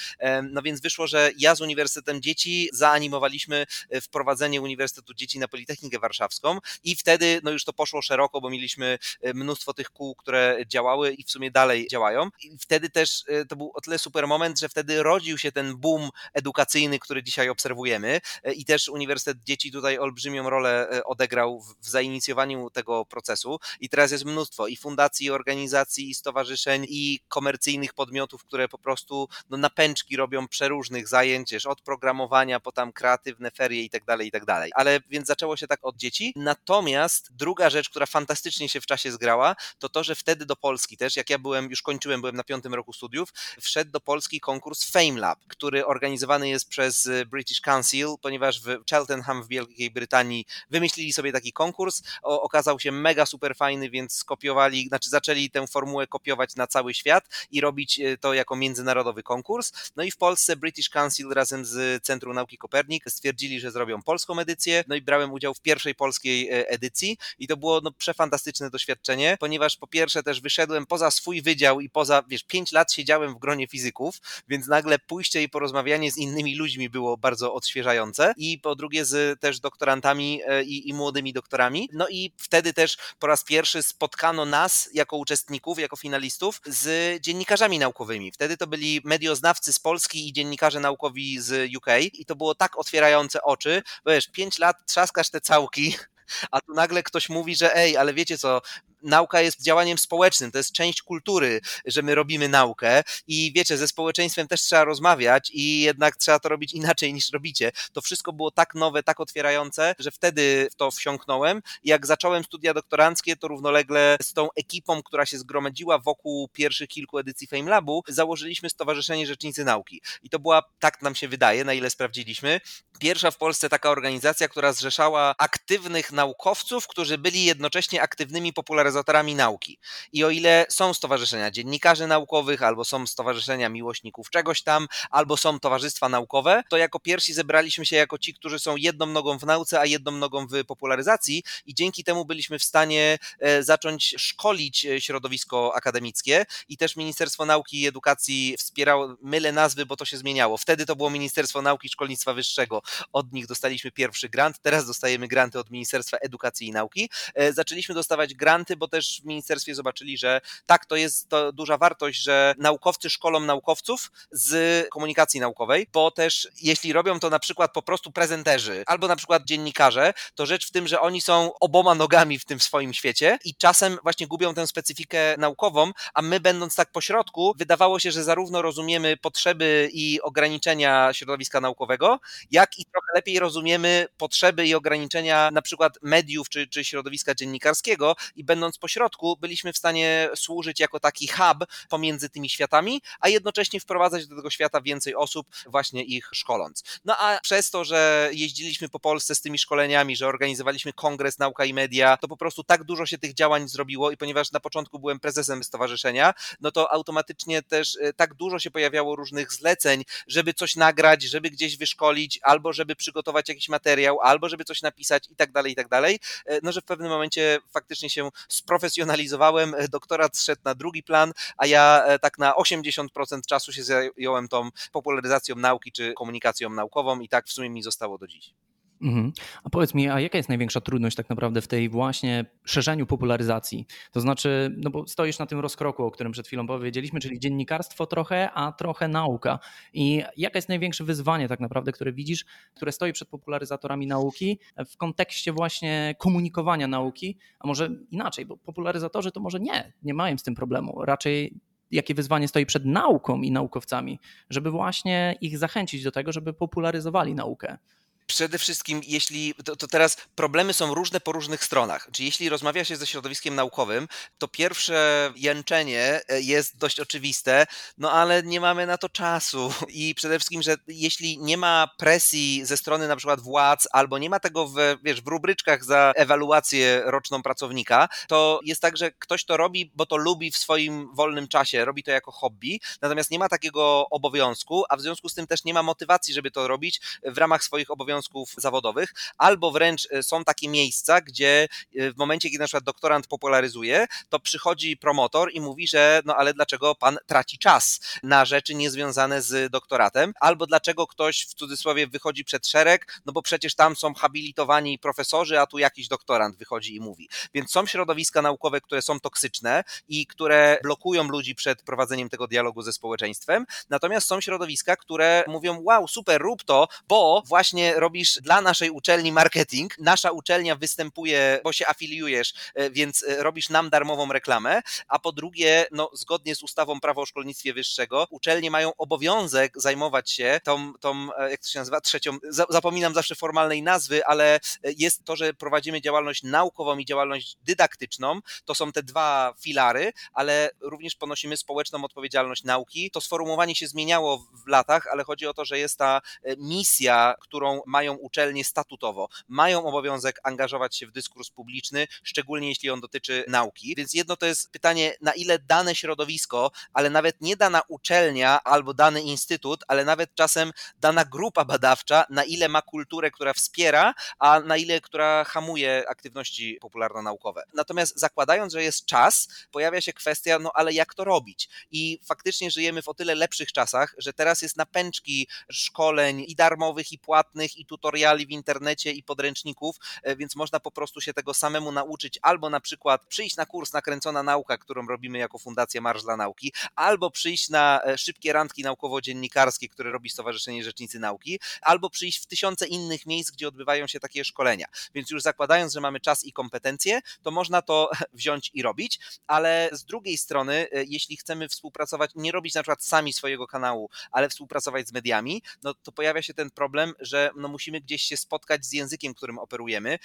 No 0.42 0.62
więc 0.62 0.80
wyszło, 0.80 1.06
że 1.06 1.30
ja 1.38 1.54
z 1.54 1.60
Uniwersytetem 1.60 2.22
Dzieci 2.22 2.68
zaanimowaliśmy 2.72 3.66
e, 3.90 4.00
wprowadzenie 4.00 4.62
Uniwersytetu 4.62 5.14
Dzieci 5.14 5.38
na 5.38 5.48
Politechnikę 5.48 5.98
Warszawską 5.98 6.58
i 6.84 6.96
wtedy 6.96 7.40
no 7.42 7.50
już 7.50 7.64
to 7.64 7.72
poszło 7.72 8.02
szeroko, 8.02 8.40
bo 8.40 8.50
mieliśmy 8.50 8.98
e, 9.22 9.34
mnóstwo 9.34 9.74
tych 9.74 9.90
kół, 9.90 10.14
które 10.14 10.56
działały 10.66 11.12
i 11.12 11.24
w 11.24 11.30
sumie 11.30 11.50
dalej 11.50 11.86
działają. 11.90 12.30
I 12.42 12.58
wtedy 12.58 12.90
też 12.90 13.24
e, 13.28 13.44
to 13.44 13.56
był 13.56 13.72
o 13.74 13.80
tyle 13.80 13.98
super 13.98 14.26
moment, 14.26 14.53
moment, 14.54 14.60
że 14.60 14.68
wtedy 14.68 15.02
rodził 15.02 15.38
się 15.38 15.52
ten 15.52 15.76
boom 15.76 16.10
edukacyjny, 16.34 16.98
który 16.98 17.22
dzisiaj 17.22 17.48
obserwujemy 17.48 18.20
e, 18.42 18.52
i 18.52 18.64
też 18.64 18.88
Uniwersytet 18.88 19.44
Dzieci 19.44 19.72
tutaj 19.72 19.98
olbrzymią 19.98 20.50
rolę 20.50 20.88
e, 20.90 21.04
odegrał 21.04 21.60
w 21.80 21.88
zainicjowaniu 21.88 22.70
tego 22.70 23.04
procesu 23.04 23.58
i 23.80 23.88
teraz 23.88 24.12
jest 24.12 24.24
mnóstwo 24.24 24.66
i 24.66 24.76
fundacji, 24.76 25.26
i 25.26 25.30
organizacji, 25.30 26.10
i 26.10 26.14
stowarzyszeń, 26.14 26.86
i 26.88 27.20
komercyjnych 27.28 27.94
podmiotów, 27.94 28.44
które 28.44 28.68
po 28.68 28.78
prostu 28.78 29.28
no, 29.50 29.56
napęczki 29.56 30.16
robią 30.16 30.48
przeróżnych 30.48 31.08
zajęć, 31.08 31.52
wiesz, 31.52 31.66
od 31.66 31.80
programowania, 31.80 32.60
po 32.60 32.72
tam 32.72 32.92
kreatywne 32.92 33.50
ferie 33.50 33.82
i 33.82 33.90
tak 33.90 34.04
dalej, 34.04 34.28
i 34.28 34.30
tak 34.30 34.44
dalej. 34.44 34.70
Ale 34.74 35.00
więc 35.10 35.26
zaczęło 35.26 35.56
się 35.56 35.66
tak 35.66 35.80
od 35.82 35.96
dzieci. 35.96 36.32
Natomiast 36.36 37.28
druga 37.30 37.70
rzecz, 37.70 37.90
która 37.90 38.06
fantastycznie 38.06 38.68
się 38.68 38.80
w 38.80 38.86
czasie 38.86 39.12
zgrała, 39.12 39.56
to 39.78 39.88
to, 39.88 40.04
że 40.04 40.14
wtedy 40.14 40.46
do 40.46 40.56
Polski 40.56 40.96
też, 40.96 41.16
jak 41.16 41.30
ja 41.30 41.38
byłem, 41.38 41.70
już 41.70 41.82
kończyłem, 41.82 42.20
byłem 42.20 42.36
na 42.36 42.44
piątym 42.44 42.74
roku 42.74 42.92
studiów, 42.92 43.32
wszedł 43.60 43.90
do 43.90 44.00
Polski 44.00 44.40
konkurs 44.44 44.90
FameLab, 44.90 45.38
który 45.48 45.86
organizowany 45.86 46.48
jest 46.48 46.68
przez 46.68 47.06
y, 47.06 47.26
British 47.26 47.60
Council, 47.60 48.06
ponieważ 48.22 48.60
w 48.60 48.66
Cheltenham 48.90 49.42
w 49.42 49.48
Wielkiej 49.48 49.90
Brytanii 49.90 50.46
wymyślili 50.70 51.12
sobie 51.12 51.32
taki 51.32 51.52
konkurs. 51.52 52.02
O, 52.22 52.42
okazał 52.42 52.80
się 52.80 52.92
mega 52.92 53.26
super 53.26 53.56
fajny, 53.56 53.90
więc 53.90 54.12
skopiowali, 54.12 54.88
znaczy 54.88 55.10
zaczęli 55.10 55.50
tę 55.50 55.66
formułę 55.66 56.06
kopiować 56.06 56.56
na 56.56 56.66
cały 56.66 56.94
świat 56.94 57.28
i 57.50 57.60
robić 57.60 58.00
y, 58.00 58.18
to 58.20 58.34
jako 58.34 58.56
międzynarodowy 58.56 59.22
konkurs. 59.22 59.72
No 59.96 60.02
i 60.02 60.10
w 60.10 60.16
Polsce 60.16 60.56
British 60.56 60.88
Council 60.88 61.30
razem 61.30 61.64
z 61.64 62.04
Centrum 62.04 62.34
Nauki 62.34 62.58
Kopernik 62.58 63.04
stwierdzili, 63.08 63.60
że 63.60 63.70
zrobią 63.70 64.02
polską 64.02 64.38
edycję. 64.38 64.84
No 64.88 64.94
i 64.94 65.00
brałem 65.00 65.32
udział 65.32 65.54
w 65.54 65.60
pierwszej 65.60 65.94
polskiej 65.94 66.52
y, 66.52 66.68
edycji 66.68 67.18
i 67.38 67.46
to 67.46 67.56
było 67.56 67.80
no, 67.80 67.92
przefantastyczne 67.92 68.70
doświadczenie, 68.70 69.36
ponieważ 69.40 69.76
po 69.76 69.86
pierwsze 69.86 70.22
też 70.22 70.40
wyszedłem 70.40 70.86
poza 70.86 71.10
swój 71.10 71.42
wydział 71.42 71.80
i 71.80 71.90
poza, 71.90 72.22
wiesz, 72.28 72.42
pięć 72.44 72.72
lat 72.72 72.92
siedziałem 72.92 73.34
w 73.34 73.38
gronie 73.38 73.66
fizyków, 73.66 74.20
więc 74.48 74.66
nagle 74.66 74.98
pójście 74.98 75.42
i 75.42 75.48
porozmawianie 75.48 76.12
z 76.12 76.16
innymi 76.16 76.56
ludźmi 76.56 76.90
było 76.90 77.16
bardzo 77.16 77.54
odświeżające 77.54 78.34
i 78.36 78.58
po 78.58 78.76
drugie 78.76 79.04
z 79.04 79.40
też 79.40 79.60
doktorantami 79.60 80.40
e, 80.46 80.64
i, 80.64 80.88
i 80.88 80.94
młodymi 80.94 81.32
doktorami. 81.32 81.88
No 81.92 82.08
i 82.08 82.32
wtedy 82.38 82.72
też 82.72 82.96
po 83.18 83.26
raz 83.26 83.44
pierwszy 83.44 83.82
spotkano 83.82 84.44
nas 84.44 84.90
jako 84.94 85.16
uczestników, 85.16 85.78
jako 85.78 85.96
finalistów 85.96 86.60
z 86.66 87.20
dziennikarzami 87.22 87.78
naukowymi. 87.78 88.32
Wtedy 88.32 88.56
to 88.56 88.66
byli 88.66 89.00
medioznawcy 89.04 89.72
z 89.72 89.78
Polski 89.78 90.28
i 90.28 90.32
dziennikarze 90.32 90.80
naukowi 90.80 91.40
z 91.40 91.76
UK 91.76 91.86
i 92.12 92.26
to 92.26 92.36
było 92.36 92.54
tak 92.54 92.78
otwierające 92.78 93.42
oczy, 93.42 93.82
wiesz, 94.06 94.28
pięć 94.28 94.58
lat 94.58 94.76
trzaskasz 94.86 95.30
te 95.30 95.40
całki, 95.40 95.96
a 96.50 96.60
tu 96.60 96.74
nagle 96.74 97.02
ktoś 97.02 97.28
mówi, 97.28 97.56
że 97.56 97.76
ej, 97.76 97.96
ale 97.96 98.14
wiecie 98.14 98.38
co, 98.38 98.60
nauka 99.04 99.40
jest 99.40 99.62
działaniem 99.62 99.98
społecznym, 99.98 100.50
to 100.50 100.58
jest 100.58 100.72
część 100.72 101.02
kultury, 101.02 101.60
że 101.86 102.02
my 102.02 102.14
robimy 102.14 102.48
naukę 102.48 103.02
i 103.26 103.52
wiecie, 103.54 103.76
ze 103.76 103.88
społeczeństwem 103.88 104.48
też 104.48 104.62
trzeba 104.62 104.84
rozmawiać 104.84 105.50
i 105.52 105.80
jednak 105.80 106.16
trzeba 106.16 106.38
to 106.38 106.48
robić 106.48 106.72
inaczej 106.72 107.14
niż 107.14 107.32
robicie. 107.32 107.72
To 107.92 108.00
wszystko 108.00 108.32
było 108.32 108.50
tak 108.50 108.74
nowe, 108.74 109.02
tak 109.02 109.20
otwierające, 109.20 109.94
że 109.98 110.10
wtedy 110.10 110.68
w 110.72 110.74
to 110.74 110.90
wsiąknąłem. 110.90 111.62
Jak 111.84 112.06
zacząłem 112.06 112.44
studia 112.44 112.74
doktoranckie, 112.74 113.36
to 113.36 113.48
równolegle 113.48 114.16
z 114.22 114.32
tą 114.32 114.48
ekipą, 114.56 115.02
która 115.02 115.26
się 115.26 115.38
zgromadziła 115.38 115.98
wokół 115.98 116.48
pierwszych 116.48 116.88
kilku 116.88 117.18
edycji 117.18 117.46
Fame 117.46 117.70
Labu, 117.70 118.02
założyliśmy 118.08 118.70
Stowarzyszenie 118.70 119.26
Rzecznicy 119.26 119.64
Nauki. 119.64 120.02
I 120.22 120.30
to 120.30 120.38
była, 120.38 120.62
tak 120.78 121.02
nam 121.02 121.14
się 121.14 121.28
wydaje, 121.28 121.64
na 121.64 121.74
ile 121.74 121.90
sprawdziliśmy, 121.90 122.60
pierwsza 122.98 123.30
w 123.30 123.36
Polsce 123.36 123.68
taka 123.68 123.90
organizacja, 123.90 124.48
która 124.48 124.72
zrzeszała 124.72 125.34
aktywnych 125.38 126.12
naukowców, 126.12 126.86
którzy 126.86 127.18
byli 127.18 127.44
jednocześnie 127.44 128.02
aktywnymi 128.02 128.52
popularyzatorami 128.52 128.93
nauki. 129.36 129.78
I 130.12 130.24
o 130.24 130.30
ile 130.30 130.66
są 130.68 130.94
stowarzyszenia 130.94 131.50
dziennikarzy 131.50 132.06
naukowych, 132.06 132.62
albo 132.62 132.84
są 132.84 133.06
stowarzyszenia 133.06 133.68
miłośników 133.68 134.30
czegoś 134.30 134.62
tam, 134.62 134.88
albo 135.10 135.36
są 135.36 135.60
towarzystwa 135.60 136.08
naukowe, 136.08 136.62
to 136.68 136.76
jako 136.76 137.00
pierwsi 137.00 137.34
zebraliśmy 137.34 137.86
się 137.86 137.96
jako 137.96 138.18
ci, 138.18 138.34
którzy 138.34 138.58
są 138.58 138.76
jedną 138.76 139.06
nogą 139.06 139.38
w 139.38 139.46
nauce, 139.46 139.80
a 139.80 139.86
jedną 139.86 140.12
nogą 140.12 140.46
w 140.46 140.64
popularyzacji 140.64 141.42
i 141.66 141.74
dzięki 141.74 142.04
temu 142.04 142.24
byliśmy 142.24 142.58
w 142.58 142.64
stanie 142.64 143.18
e, 143.38 143.62
zacząć 143.62 144.14
szkolić 144.18 144.86
e, 144.86 145.00
środowisko 145.00 145.74
akademickie 145.74 146.46
i 146.68 146.76
też 146.76 146.96
Ministerstwo 146.96 147.46
Nauki 147.46 147.80
i 147.80 147.86
Edukacji 147.86 148.56
wspierało, 148.58 149.16
mylę 149.22 149.52
nazwy, 149.52 149.86
bo 149.86 149.96
to 149.96 150.04
się 150.04 150.16
zmieniało. 150.16 150.56
Wtedy 150.56 150.86
to 150.86 150.96
było 150.96 151.10
Ministerstwo 151.10 151.62
Nauki 151.62 151.86
i 151.86 151.90
Szkolnictwa 151.90 152.34
Wyższego. 152.34 152.82
Od 153.12 153.32
nich 153.32 153.46
dostaliśmy 153.46 153.90
pierwszy 153.90 154.28
grant, 154.28 154.58
teraz 154.62 154.86
dostajemy 154.86 155.28
granty 155.28 155.58
od 155.58 155.70
Ministerstwa 155.70 156.16
Edukacji 156.16 156.66
i 156.66 156.72
Nauki. 156.72 157.10
E, 157.34 157.52
zaczęliśmy 157.52 157.94
dostawać 157.94 158.34
granty, 158.34 158.76
bo 158.76 158.83
też 158.88 159.20
w 159.22 159.26
ministerstwie 159.26 159.74
zobaczyli, 159.74 160.18
że 160.18 160.40
tak, 160.66 160.86
to 160.86 160.96
jest 160.96 161.28
to 161.28 161.52
duża 161.52 161.78
wartość, 161.78 162.22
że 162.22 162.54
naukowcy 162.58 163.10
szkolą 163.10 163.40
naukowców 163.40 164.12
z 164.30 164.88
komunikacji 164.88 165.40
naukowej, 165.40 165.86
bo 165.92 166.10
też 166.10 166.48
jeśli 166.62 166.92
robią 166.92 167.20
to 167.20 167.30
na 167.30 167.38
przykład 167.38 167.72
po 167.72 167.82
prostu 167.82 168.12
prezenterzy 168.12 168.82
albo 168.86 169.08
na 169.08 169.16
przykład 169.16 169.44
dziennikarze, 169.44 170.14
to 170.34 170.46
rzecz 170.46 170.68
w 170.68 170.70
tym, 170.70 170.88
że 170.88 171.00
oni 171.00 171.20
są 171.20 171.50
oboma 171.60 171.94
nogami 171.94 172.38
w 172.38 172.44
tym 172.44 172.60
swoim 172.60 172.94
świecie 172.94 173.38
i 173.44 173.54
czasem 173.54 173.98
właśnie 174.02 174.26
gubią 174.26 174.54
tę 174.54 174.66
specyfikę 174.66 175.34
naukową, 175.38 175.90
a 176.14 176.22
my 176.22 176.40
będąc 176.40 176.76
tak 176.76 176.92
pośrodku, 176.92 177.54
wydawało 177.58 177.98
się, 177.98 178.10
że 178.12 178.24
zarówno 178.24 178.62
rozumiemy 178.62 179.16
potrzeby 179.16 179.90
i 179.92 180.20
ograniczenia 180.20 181.12
środowiska 181.12 181.60
naukowego, 181.60 182.20
jak 182.50 182.78
i 182.78 182.84
trochę 182.84 183.06
lepiej 183.14 183.38
rozumiemy 183.38 184.06
potrzeby 184.16 184.66
i 184.66 184.74
ograniczenia 184.74 185.50
na 185.52 185.62
przykład 185.62 185.98
mediów 186.02 186.48
czy, 186.48 186.66
czy 186.66 186.84
środowiska 186.84 187.34
dziennikarskiego 187.34 188.16
i 188.36 188.44
będąc 188.44 188.63
pośrodku 188.78 189.36
byliśmy 189.40 189.72
w 189.72 189.78
stanie 189.78 190.28
służyć 190.34 190.80
jako 190.80 191.00
taki 191.00 191.28
hub 191.28 191.64
pomiędzy 191.88 192.28
tymi 192.28 192.48
światami, 192.48 193.02
a 193.20 193.28
jednocześnie 193.28 193.80
wprowadzać 193.80 194.26
do 194.26 194.36
tego 194.36 194.50
świata 194.50 194.80
więcej 194.80 195.14
osób, 195.14 195.46
właśnie 195.66 196.02
ich 196.02 196.28
szkoląc. 196.32 196.82
No 197.04 197.16
a 197.18 197.38
przez 197.42 197.70
to, 197.70 197.84
że 197.84 198.30
jeździliśmy 198.32 198.88
po 198.88 199.00
Polsce 199.00 199.34
z 199.34 199.40
tymi 199.40 199.58
szkoleniami, 199.58 200.16
że 200.16 200.26
organizowaliśmy 200.26 200.92
kongres 200.92 201.38
Nauka 201.38 201.64
i 201.64 201.74
Media, 201.74 202.16
to 202.16 202.28
po 202.28 202.36
prostu 202.36 202.64
tak 202.64 202.84
dużo 202.84 203.06
się 203.06 203.18
tych 203.18 203.34
działań 203.34 203.68
zrobiło 203.68 204.10
i 204.10 204.16
ponieważ 204.16 204.52
na 204.52 204.60
początku 204.60 204.98
byłem 204.98 205.20
prezesem 205.20 205.64
stowarzyszenia, 205.64 206.34
no 206.60 206.72
to 206.72 206.92
automatycznie 206.92 207.62
też 207.62 207.98
e, 208.00 208.12
tak 208.12 208.34
dużo 208.34 208.58
się 208.58 208.70
pojawiało 208.70 209.16
różnych 209.16 209.52
zleceń, 209.52 210.04
żeby 210.26 210.54
coś 210.54 210.76
nagrać, 210.76 211.22
żeby 211.22 211.50
gdzieś 211.50 211.76
wyszkolić, 211.76 212.40
albo 212.42 212.72
żeby 212.72 212.96
przygotować 212.96 213.48
jakiś 213.48 213.68
materiał, 213.68 214.20
albo 214.20 214.48
żeby 214.48 214.64
coś 214.64 214.82
napisać 214.82 215.28
i 215.30 215.36
tak 215.36 215.52
dalej, 215.52 215.72
i 215.72 215.74
tak 215.74 215.88
dalej, 215.88 216.18
e, 216.46 216.58
no 216.62 216.72
że 216.72 216.80
w 216.80 216.84
pewnym 216.84 217.10
momencie 217.10 217.58
faktycznie 217.70 218.10
się 218.10 218.30
sprofesjonalizowałem, 218.54 219.74
e, 219.74 219.88
doktorat 219.88 220.36
zszedł 220.36 220.60
na 220.64 220.74
drugi 220.74 221.02
plan, 221.02 221.32
a 221.56 221.66
ja 221.66 222.04
tak 222.22 222.38
na 222.38 222.54
80% 222.54 223.46
czasu 223.46 223.72
się 223.72 223.82
zająłem 223.84 224.48
tą 224.48 224.68
popularyzacją 224.92 225.56
nauki 225.56 225.92
czy 225.92 226.12
komunikacją 226.12 226.70
naukową 226.70 227.20
i 227.20 227.28
tak 227.28 227.46
w 227.46 227.52
sumie 227.52 227.70
mi 227.70 227.82
zostało 227.82 228.18
do 228.18 228.26
dziś. 228.26 228.54
Mhm. 229.02 229.32
A 229.64 229.70
powiedz 229.70 229.94
mi, 229.94 230.08
a 230.08 230.20
jaka 230.20 230.38
jest 230.38 230.48
największa 230.48 230.80
trudność 230.80 231.16
tak 231.16 231.30
naprawdę 231.30 231.60
w 231.60 231.68
tej 231.68 231.88
właśnie 231.88 232.44
szerzeniu 232.64 233.06
popularyzacji? 233.06 233.86
To 234.12 234.20
znaczy, 234.20 234.74
no 234.76 234.90
bo 234.90 235.06
stoisz 235.06 235.38
na 235.38 235.46
tym 235.46 235.60
rozkroku, 235.60 236.04
o 236.04 236.10
którym 236.10 236.32
przed 236.32 236.46
chwilą 236.46 236.66
powiedzieliśmy, 236.66 237.20
czyli 237.20 237.38
dziennikarstwo 237.38 238.06
trochę, 238.06 238.50
a 238.52 238.72
trochę 238.72 239.08
nauka. 239.08 239.58
I 239.92 240.22
jaka 240.36 240.58
jest 240.58 240.68
największe 240.68 241.04
wyzwanie 241.04 241.48
tak 241.48 241.60
naprawdę, 241.60 241.92
które 241.92 242.12
widzisz, 242.12 242.44
które 242.74 242.92
stoi 242.92 243.12
przed 243.12 243.28
popularyzatorami 243.28 244.06
nauki 244.06 244.58
w 244.90 244.96
kontekście 244.96 245.52
właśnie 245.52 246.14
komunikowania 246.18 246.86
nauki, 246.86 247.36
a 247.58 247.66
może 247.66 247.90
inaczej, 248.10 248.46
bo 248.46 248.56
popularyzatorzy 248.56 249.32
to 249.32 249.40
może 249.40 249.60
nie, 249.60 249.92
nie 250.02 250.14
mają 250.14 250.38
z 250.38 250.42
tym 250.42 250.54
problemu. 250.54 251.04
Raczej 251.04 251.54
jakie 251.90 252.14
wyzwanie 252.14 252.48
stoi 252.48 252.66
przed 252.66 252.84
nauką 252.84 253.42
i 253.42 253.50
naukowcami, 253.50 254.20
żeby 254.50 254.70
właśnie 254.70 255.34
ich 255.40 255.58
zachęcić 255.58 256.02
do 256.02 256.12
tego, 256.12 256.32
żeby 256.32 256.52
popularyzowali 256.52 257.34
naukę. 257.34 257.78
Przede 258.26 258.58
wszystkim, 258.58 259.00
jeśli 259.06 259.54
to, 259.64 259.76
to, 259.76 259.88
teraz 259.88 260.16
problemy 260.34 260.72
są 260.72 260.94
różne 260.94 261.20
po 261.20 261.32
różnych 261.32 261.64
stronach. 261.64 262.08
Czy 262.12 262.24
jeśli 262.24 262.48
rozmawia 262.48 262.84
się 262.84 262.96
ze 262.96 263.06
środowiskiem 263.06 263.54
naukowym, 263.54 264.08
to 264.38 264.48
pierwsze 264.48 265.32
jęczenie 265.36 266.20
e, 266.28 266.40
jest 266.40 266.76
dość 266.76 267.00
oczywiste, 267.00 267.66
no 267.98 268.12
ale 268.12 268.42
nie 268.42 268.60
mamy 268.60 268.86
na 268.86 268.98
to 268.98 269.08
czasu. 269.08 269.72
I 269.88 270.14
przede 270.14 270.38
wszystkim, 270.38 270.62
że 270.62 270.76
jeśli 270.88 271.38
nie 271.38 271.56
ma 271.56 271.88
presji 271.98 272.64
ze 272.64 272.76
strony 272.76 273.08
na 273.08 273.16
przykład 273.16 273.40
władz, 273.40 273.88
albo 273.92 274.18
nie 274.18 274.30
ma 274.30 274.40
tego 274.40 274.66
w, 274.66 274.74
wiesz, 275.02 275.20
w 275.20 275.28
rubryczkach 275.28 275.84
za 275.84 276.12
ewaluację 276.16 277.02
roczną 277.04 277.42
pracownika, 277.42 278.08
to 278.28 278.60
jest 278.64 278.82
tak, 278.82 278.96
że 278.96 279.12
ktoś 279.12 279.44
to 279.44 279.56
robi, 279.56 279.92
bo 279.94 280.06
to 280.06 280.16
lubi 280.16 280.50
w 280.50 280.56
swoim 280.56 281.14
wolnym 281.14 281.48
czasie, 281.48 281.84
robi 281.84 282.02
to 282.02 282.10
jako 282.10 282.32
hobby, 282.32 282.80
natomiast 283.02 283.30
nie 283.30 283.38
ma 283.38 283.48
takiego 283.48 284.06
obowiązku, 284.10 284.84
a 284.88 284.96
w 284.96 285.00
związku 285.00 285.28
z 285.28 285.34
tym 285.34 285.46
też 285.46 285.64
nie 285.64 285.74
ma 285.74 285.82
motywacji, 285.82 286.34
żeby 286.34 286.50
to 286.50 286.68
robić 286.68 287.00
w 287.24 287.38
ramach 287.38 287.64
swoich 287.64 287.90
obowiązków 287.90 288.13
obowiązków 288.14 288.54
zawodowych, 288.56 289.14
albo 289.38 289.70
wręcz 289.70 290.08
e, 290.10 290.22
są 290.22 290.44
takie 290.44 290.68
miejsca, 290.68 291.20
gdzie 291.20 291.68
e, 291.96 292.12
w 292.12 292.16
momencie, 292.16 292.48
kiedy 292.50 292.60
na 292.60 292.66
przykład 292.66 292.84
doktorant 292.84 293.26
popularyzuje, 293.26 294.06
to 294.28 294.40
przychodzi 294.40 294.96
promotor 294.96 295.50
i 295.52 295.60
mówi, 295.60 295.88
że 295.88 296.22
no 296.24 296.36
ale 296.36 296.54
dlaczego 296.54 296.94
pan 296.94 297.18
traci 297.26 297.58
czas 297.58 298.00
na 298.22 298.44
rzeczy 298.44 298.74
niezwiązane 298.74 299.42
z 299.42 299.70
doktoratem, 299.70 300.32
albo 300.40 300.66
dlaczego 300.66 301.06
ktoś 301.06 301.46
w 301.46 301.54
cudzysłowie 301.54 302.06
wychodzi 302.06 302.44
przed 302.44 302.66
szereg, 302.66 303.20
no 303.26 303.32
bo 303.32 303.42
przecież 303.42 303.74
tam 303.74 303.96
są 303.96 304.14
habilitowani 304.14 304.98
profesorzy, 304.98 305.60
a 305.60 305.66
tu 305.66 305.78
jakiś 305.78 306.08
doktorant 306.08 306.56
wychodzi 306.56 306.94
i 306.96 307.00
mówi. 307.00 307.28
Więc 307.54 307.70
są 307.70 307.86
środowiska 307.86 308.42
naukowe, 308.42 308.80
które 308.80 309.02
są 309.02 309.20
toksyczne 309.20 309.84
i 310.08 310.26
które 310.26 310.78
blokują 310.82 311.28
ludzi 311.28 311.54
przed 311.54 311.82
prowadzeniem 311.82 312.28
tego 312.28 312.46
dialogu 312.46 312.82
ze 312.82 312.92
społeczeństwem, 312.92 313.66
natomiast 313.90 314.26
są 314.26 314.40
środowiska, 314.40 314.96
które 314.96 315.44
mówią, 315.48 315.80
wow, 315.82 316.08
super, 316.08 316.40
rób 316.40 316.62
to, 316.62 316.88
bo 317.08 317.42
właśnie 317.46 317.94
robisz 318.04 318.38
dla 318.42 318.60
naszej 318.60 318.90
uczelni 318.90 319.32
marketing, 319.32 319.98
nasza 319.98 320.30
uczelnia 320.30 320.76
występuje, 320.76 321.60
bo 321.64 321.72
się 321.72 321.86
afiliujesz, 321.86 322.54
e, 322.74 322.90
więc 322.90 323.22
e, 323.22 323.42
robisz 323.42 323.68
nam 323.68 323.90
darmową 323.90 324.32
reklamę, 324.32 324.82
a 325.08 325.18
po 325.18 325.32
drugie, 325.32 325.86
no, 325.90 326.10
zgodnie 326.12 326.54
z 326.54 326.62
ustawą 326.62 327.00
prawo 327.00 327.22
o 327.22 327.26
szkolnictwie 327.26 327.74
wyższego, 327.74 328.26
uczelnie 328.30 328.70
mają 328.70 328.96
obowiązek 328.96 329.72
zajmować 329.76 330.30
się 330.30 330.60
tą, 330.64 330.92
tą 331.00 331.28
e, 331.38 331.50
jak 331.50 331.60
to 331.60 331.68
się 331.68 331.78
nazywa, 331.78 332.00
trzecią, 332.00 332.38
zapominam 332.68 333.14
zawsze 333.14 333.34
formalnej 333.34 333.82
nazwy, 333.82 334.26
ale 334.26 334.60
jest 334.98 335.24
to, 335.24 335.36
że 335.36 335.54
prowadzimy 335.54 336.00
działalność 336.00 336.42
naukową 336.42 336.98
i 336.98 337.04
działalność 337.04 337.56
dydaktyczną, 337.62 338.40
to 338.64 338.74
są 338.74 338.92
te 338.92 339.02
dwa 339.02 339.54
filary, 339.60 340.12
ale 340.32 340.70
również 340.80 341.14
ponosimy 341.14 341.56
społeczną 341.56 342.04
odpowiedzialność 342.04 342.64
nauki. 342.64 343.10
To 343.10 343.20
sformułowanie 343.20 343.74
się 343.74 343.86
zmieniało 343.86 344.38
w 344.38 344.66
latach, 344.66 345.06
ale 345.12 345.24
chodzi 345.24 345.46
o 345.46 345.54
to, 345.54 345.64
że 345.64 345.78
jest 345.78 345.98
ta 345.98 346.20
misja, 346.58 347.34
którą 347.40 347.82
mają 347.94 348.14
uczelnie 348.14 348.64
statutowo, 348.64 349.28
mają 349.48 349.86
obowiązek 349.86 350.40
angażować 350.42 350.96
się 350.96 351.06
w 351.06 351.12
dyskurs 351.12 351.50
publiczny, 351.50 352.06
szczególnie 352.22 352.68
jeśli 352.68 352.90
on 352.90 353.00
dotyczy 353.00 353.44
nauki. 353.48 353.94
Więc 353.94 354.14
jedno 354.14 354.36
to 354.36 354.46
jest 354.46 354.70
pytanie, 354.70 355.16
na 355.20 355.32
ile 355.32 355.58
dane 355.58 355.94
środowisko, 355.94 356.70
ale 356.92 357.10
nawet 357.10 357.40
nie 357.40 357.56
dana 357.56 357.82
uczelnia 357.88 358.62
albo 358.64 358.94
dany 358.94 359.22
instytut, 359.22 359.84
ale 359.88 360.04
nawet 360.04 360.34
czasem 360.34 360.72
dana 361.00 361.24
grupa 361.24 361.64
badawcza, 361.64 362.24
na 362.30 362.44
ile 362.44 362.68
ma 362.68 362.82
kulturę, 362.82 363.30
która 363.30 363.52
wspiera, 363.52 364.14
a 364.38 364.60
na 364.60 364.76
ile 364.76 365.00
która 365.00 365.44
hamuje 365.44 366.04
aktywności 366.08 366.78
popularno-naukowe. 366.80 367.62
Natomiast 367.74 368.18
zakładając, 368.18 368.72
że 368.72 368.82
jest 368.82 369.06
czas, 369.06 369.48
pojawia 369.72 370.00
się 370.00 370.12
kwestia, 370.12 370.58
no 370.58 370.70
ale 370.74 370.92
jak 370.92 371.14
to 371.14 371.24
robić? 371.24 371.68
I 371.90 372.20
faktycznie 372.24 372.70
żyjemy 372.70 373.02
w 373.02 373.08
o 373.08 373.14
tyle 373.14 373.34
lepszych 373.34 373.72
czasach, 373.72 374.14
że 374.18 374.32
teraz 374.32 374.62
jest 374.62 374.76
napęczki 374.76 375.48
szkoleń 375.70 376.44
i 376.48 376.54
darmowych, 376.54 377.12
i 377.12 377.18
płatnych, 377.18 377.76
i 377.76 377.83
tutoriali 377.84 378.46
w 378.46 378.50
internecie 378.50 379.12
i 379.12 379.22
podręczników, 379.22 379.96
e, 380.22 380.36
więc 380.36 380.56
można 380.56 380.80
po 380.80 380.90
prostu 380.90 381.20
się 381.20 381.34
tego 381.34 381.54
samemu 381.54 381.92
nauczyć, 381.92 382.38
albo 382.42 382.70
na 382.70 382.80
przykład 382.80 383.26
przyjść 383.26 383.56
na 383.56 383.66
kurs 383.66 383.92
Nakręcona 383.92 384.42
Nauka, 384.42 384.78
którą 384.78 385.06
robimy 385.06 385.38
jako 385.38 385.58
Fundacja 385.58 386.00
Marsz 386.00 386.22
dla 386.22 386.36
Nauki, 386.36 386.72
albo 386.96 387.30
przyjść 387.30 387.68
na 387.68 388.00
e, 388.04 388.18
szybkie 388.18 388.52
randki 388.52 388.82
naukowo-dziennikarskie, 388.82 389.88
które 389.88 390.10
robi 390.10 390.30
Stowarzyszenie 390.30 390.84
Rzecznicy 390.84 391.18
Nauki, 391.18 391.60
albo 391.82 392.10
przyjść 392.10 392.42
w 392.42 392.46
tysiące 392.46 392.86
innych 392.86 393.26
miejsc, 393.26 393.50
gdzie 393.50 393.68
odbywają 393.68 394.06
się 394.06 394.20
takie 394.20 394.44
szkolenia. 394.44 394.86
Więc 395.14 395.30
już 395.30 395.42
zakładając, 395.42 395.92
że 395.92 396.00
mamy 396.00 396.20
czas 396.20 396.44
i 396.44 396.52
kompetencje, 396.52 397.20
to 397.42 397.50
można 397.50 397.82
to 397.82 398.10
wziąć 398.32 398.70
i 398.74 398.82
robić, 398.82 399.20
ale 399.46 399.88
z 399.92 400.04
drugiej 400.04 400.38
strony, 400.38 400.86
e, 400.92 401.04
jeśli 401.04 401.36
chcemy 401.36 401.68
współpracować, 401.68 402.30
nie 402.34 402.52
robić 402.52 402.74
na 402.74 402.82
przykład 402.82 403.04
sami 403.04 403.32
swojego 403.32 403.66
kanału, 403.66 404.10
ale 404.30 404.48
współpracować 404.48 405.08
z 405.08 405.12
mediami, 405.12 405.62
no 405.82 405.94
to 405.94 406.12
pojawia 406.12 406.42
się 406.42 406.54
ten 406.54 406.70
problem, 406.70 407.14
że 407.20 407.50
no 407.56 407.68
musimy 407.74 408.00
gdzieś 408.00 408.22
się 408.22 408.36
spotkać 408.36 408.86
z 408.86 408.92
językiem, 408.92 409.34
którym 409.34 409.58
operujemy. 409.58 410.18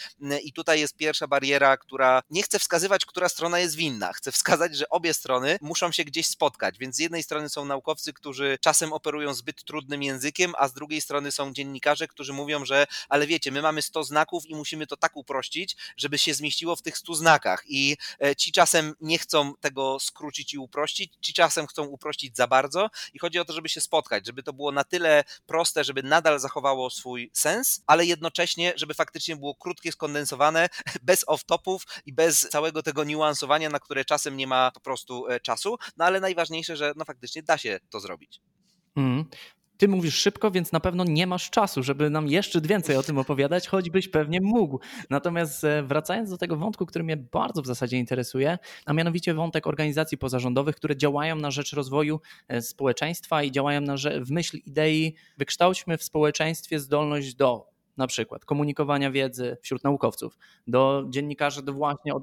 I 0.44 0.54
tutaj 0.54 0.80
jest 0.80 0.96
pierwsza 0.96 1.28
bariera, 1.28 1.78
która 1.78 2.22
nie 2.30 2.44
chce 2.44 2.60
wskazywać, 2.60 3.06
która 3.06 3.30
strona 3.30 3.60
jest 3.60 3.76
winna. 3.76 4.14
Chce 4.14 4.32
wskazać, 4.32 4.76
że 4.78 4.90
obie 4.90 5.14
strony 5.14 5.58
muszą 5.62 5.92
się 5.92 6.04
gdzieś 6.04 6.28
spotkać, 6.28 6.78
więc 6.78 6.96
z 6.96 7.00
jednej 7.00 7.24
strony 7.24 7.50
są 7.50 7.66
naukowcy, 7.66 8.14
którzy 8.14 8.58
czasem 8.62 8.94
operują 8.94 9.34
zbyt 9.34 9.64
trudnym 9.64 10.04
językiem, 10.04 10.54
a 10.58 10.68
z 10.68 10.74
drugiej 10.74 11.02
strony 11.02 11.32
są 11.32 11.54
dziennikarze, 11.54 12.08
którzy 12.08 12.34
mówią, 12.34 12.66
że 12.66 12.88
ale 13.10 13.28
wiecie, 13.28 13.52
my 13.52 13.62
mamy 13.62 13.82
100 13.82 14.04
znaków 14.04 14.46
i 14.46 14.56
musimy 14.56 14.88
to 14.88 14.98
tak 14.98 15.18
uprościć, 15.18 15.78
żeby 15.98 16.18
się 16.18 16.34
zmieściło 16.34 16.76
w 16.76 16.82
tych 16.82 16.98
100 16.98 17.16
znakach. 17.16 17.64
I 17.68 17.98
e, 18.24 18.36
ci 18.36 18.52
czasem 18.52 18.96
nie 19.02 19.18
chcą 19.18 19.54
tego 19.60 20.00
skrócić 20.00 20.54
i 20.54 20.58
uprościć, 20.58 21.14
ci 21.22 21.34
czasem 21.34 21.68
chcą 21.68 21.84
uprościć 21.84 22.38
za 22.38 22.48
bardzo. 22.48 22.90
I 23.14 23.20
chodzi 23.20 23.40
o 23.40 23.46
to, 23.46 23.54
żeby 23.54 23.70
się 23.70 23.82
spotkać, 23.82 24.26
żeby 24.26 24.44
to 24.44 24.54
było 24.54 24.72
na 24.72 24.84
tyle 24.84 25.24
proste, 25.46 25.84
żeby 25.84 26.04
nadal 26.04 26.40
zachowało 26.40 26.90
swój 26.90 27.32
sens, 27.40 27.84
ale 27.88 28.06
jednocześnie, 28.06 28.74
żeby 28.76 28.94
faktycznie 28.94 29.36
było 29.36 29.56
krótkie, 29.56 29.92
skondensowane, 29.92 30.70
bez 31.02 31.26
off-topów 31.28 31.80
i 32.06 32.14
bez 32.14 32.40
całego 32.40 32.84
tego 32.84 33.04
niuansowania, 33.04 33.70
na 33.70 33.80
które 33.80 34.06
czasem 34.06 34.38
nie 34.38 34.48
ma 34.48 34.72
po 34.72 34.80
prostu 34.80 35.28
e, 35.28 35.40
czasu, 35.40 35.78
no 35.98 36.06
ale 36.06 36.20
najważniejsze, 36.20 36.78
że 36.78 36.94
no 36.96 37.06
faktycznie 37.06 37.44
da 37.44 37.58
się 37.58 37.80
to 37.90 38.00
zrobić. 38.00 38.42
Mm. 38.96 39.26
Ty 39.80 39.88
mówisz 39.88 40.16
szybko, 40.16 40.52
więc 40.52 40.72
na 40.72 40.80
pewno 40.80 41.04
nie 41.04 41.28
masz 41.28 41.50
czasu, 41.50 41.84
żeby 41.84 42.10
nam 42.10 42.28
jeszcze 42.28 42.62
więcej 42.62 42.96
o 42.96 43.04
tym 43.04 43.18
opowiadać, 43.18 43.68
choćbyś 43.68 44.08
pewnie 44.08 44.42
mógł. 44.42 44.80
Natomiast 45.10 45.64
e, 45.64 45.84
wracając 45.84 46.30
do 46.30 46.38
tego 46.38 46.56
wątku, 46.56 46.86
który 46.86 47.04
mnie 47.04 47.18
bardzo 47.18 47.62
w 47.62 47.68
zasadzie 47.68 47.98
interesuje, 47.98 48.58
a 48.86 48.94
mianowicie 48.94 49.34
wątek 49.34 49.68
organizacji 49.68 50.18
pozarządowych, 50.18 50.76
które 50.76 50.98
działają 50.98 51.36
na 51.36 51.52
rzecz 51.52 51.74
rozwoju 51.74 52.20
e, 52.48 52.62
społeczeństwa 52.62 53.44
i 53.44 53.52
działają 53.52 53.82
na 53.82 53.98
rzecz, 53.98 54.24
w 54.24 54.32
myśl 54.32 54.58
idei 54.66 55.16
wykształćmy 55.38 55.98
w 55.98 56.04
społeczeństwie 56.04 56.80
zdolność 56.80 57.36
do 57.36 57.70
na 57.98 58.08
przykład 58.08 58.46
komunikowania 58.46 59.12
wiedzy 59.12 59.58
wśród 59.62 59.84
naukowców, 59.84 60.38
do 60.68 61.06
dziennikarzy, 61.10 61.64
do 61.64 61.74
właśnie 61.74 62.14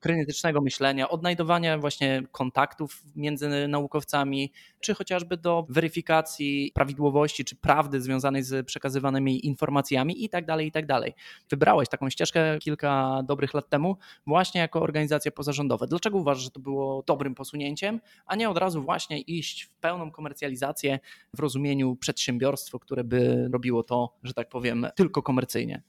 krytycznego 0.00 0.60
myślenia, 0.60 1.08
odnajdowania 1.08 1.78
właśnie 1.78 2.22
kontaktów 2.32 3.02
między 3.16 3.68
naukowcami, 3.68 4.52
czy 4.80 4.94
chociażby 4.94 5.36
do 5.36 5.66
weryfikacji 5.68 6.72
prawidłowości 6.74 7.44
czy 7.44 7.56
prawdy 7.56 8.00
związanej 8.00 8.42
z 8.42 8.66
przekazywanymi 8.66 9.46
informacjami 9.46 10.24
i 10.24 10.28
tak 10.28 10.46
dalej, 10.46 10.66
i 10.66 10.72
tak 10.72 10.86
dalej. 10.86 11.14
Wybrałeś 11.50 11.88
taką 11.88 12.10
ścieżkę 12.10 12.58
kilka 12.58 13.22
dobrych 13.24 13.54
lat 13.54 13.68
temu 13.68 13.96
właśnie 14.26 14.60
jako 14.60 14.82
organizacje 14.82 15.32
pozarządowe. 15.32 15.86
Dlaczego 15.86 16.18
uważasz, 16.18 16.44
że 16.44 16.50
to 16.50 16.60
było 16.60 17.02
dobrym 17.06 17.34
posunięciem, 17.34 18.00
a 18.26 18.36
nie 18.36 18.50
od 18.50 18.58
razu 18.58 18.82
właśnie 18.82 19.20
iść 19.20 19.62
w 19.62 19.70
pełną 19.74 20.10
komercjalizację 20.10 20.98
w 21.34 21.40
rozumieniu 21.40 21.96
przedsiębiorstwo, 21.96 22.78
które 22.78 23.04
by 23.04 23.48
robiło 23.52 23.82
to, 23.82 24.14
że 24.22 24.34
tak 24.34 24.48
powiem, 24.48 24.86
tylko 24.96 25.22
komercyjnie? 25.22 25.82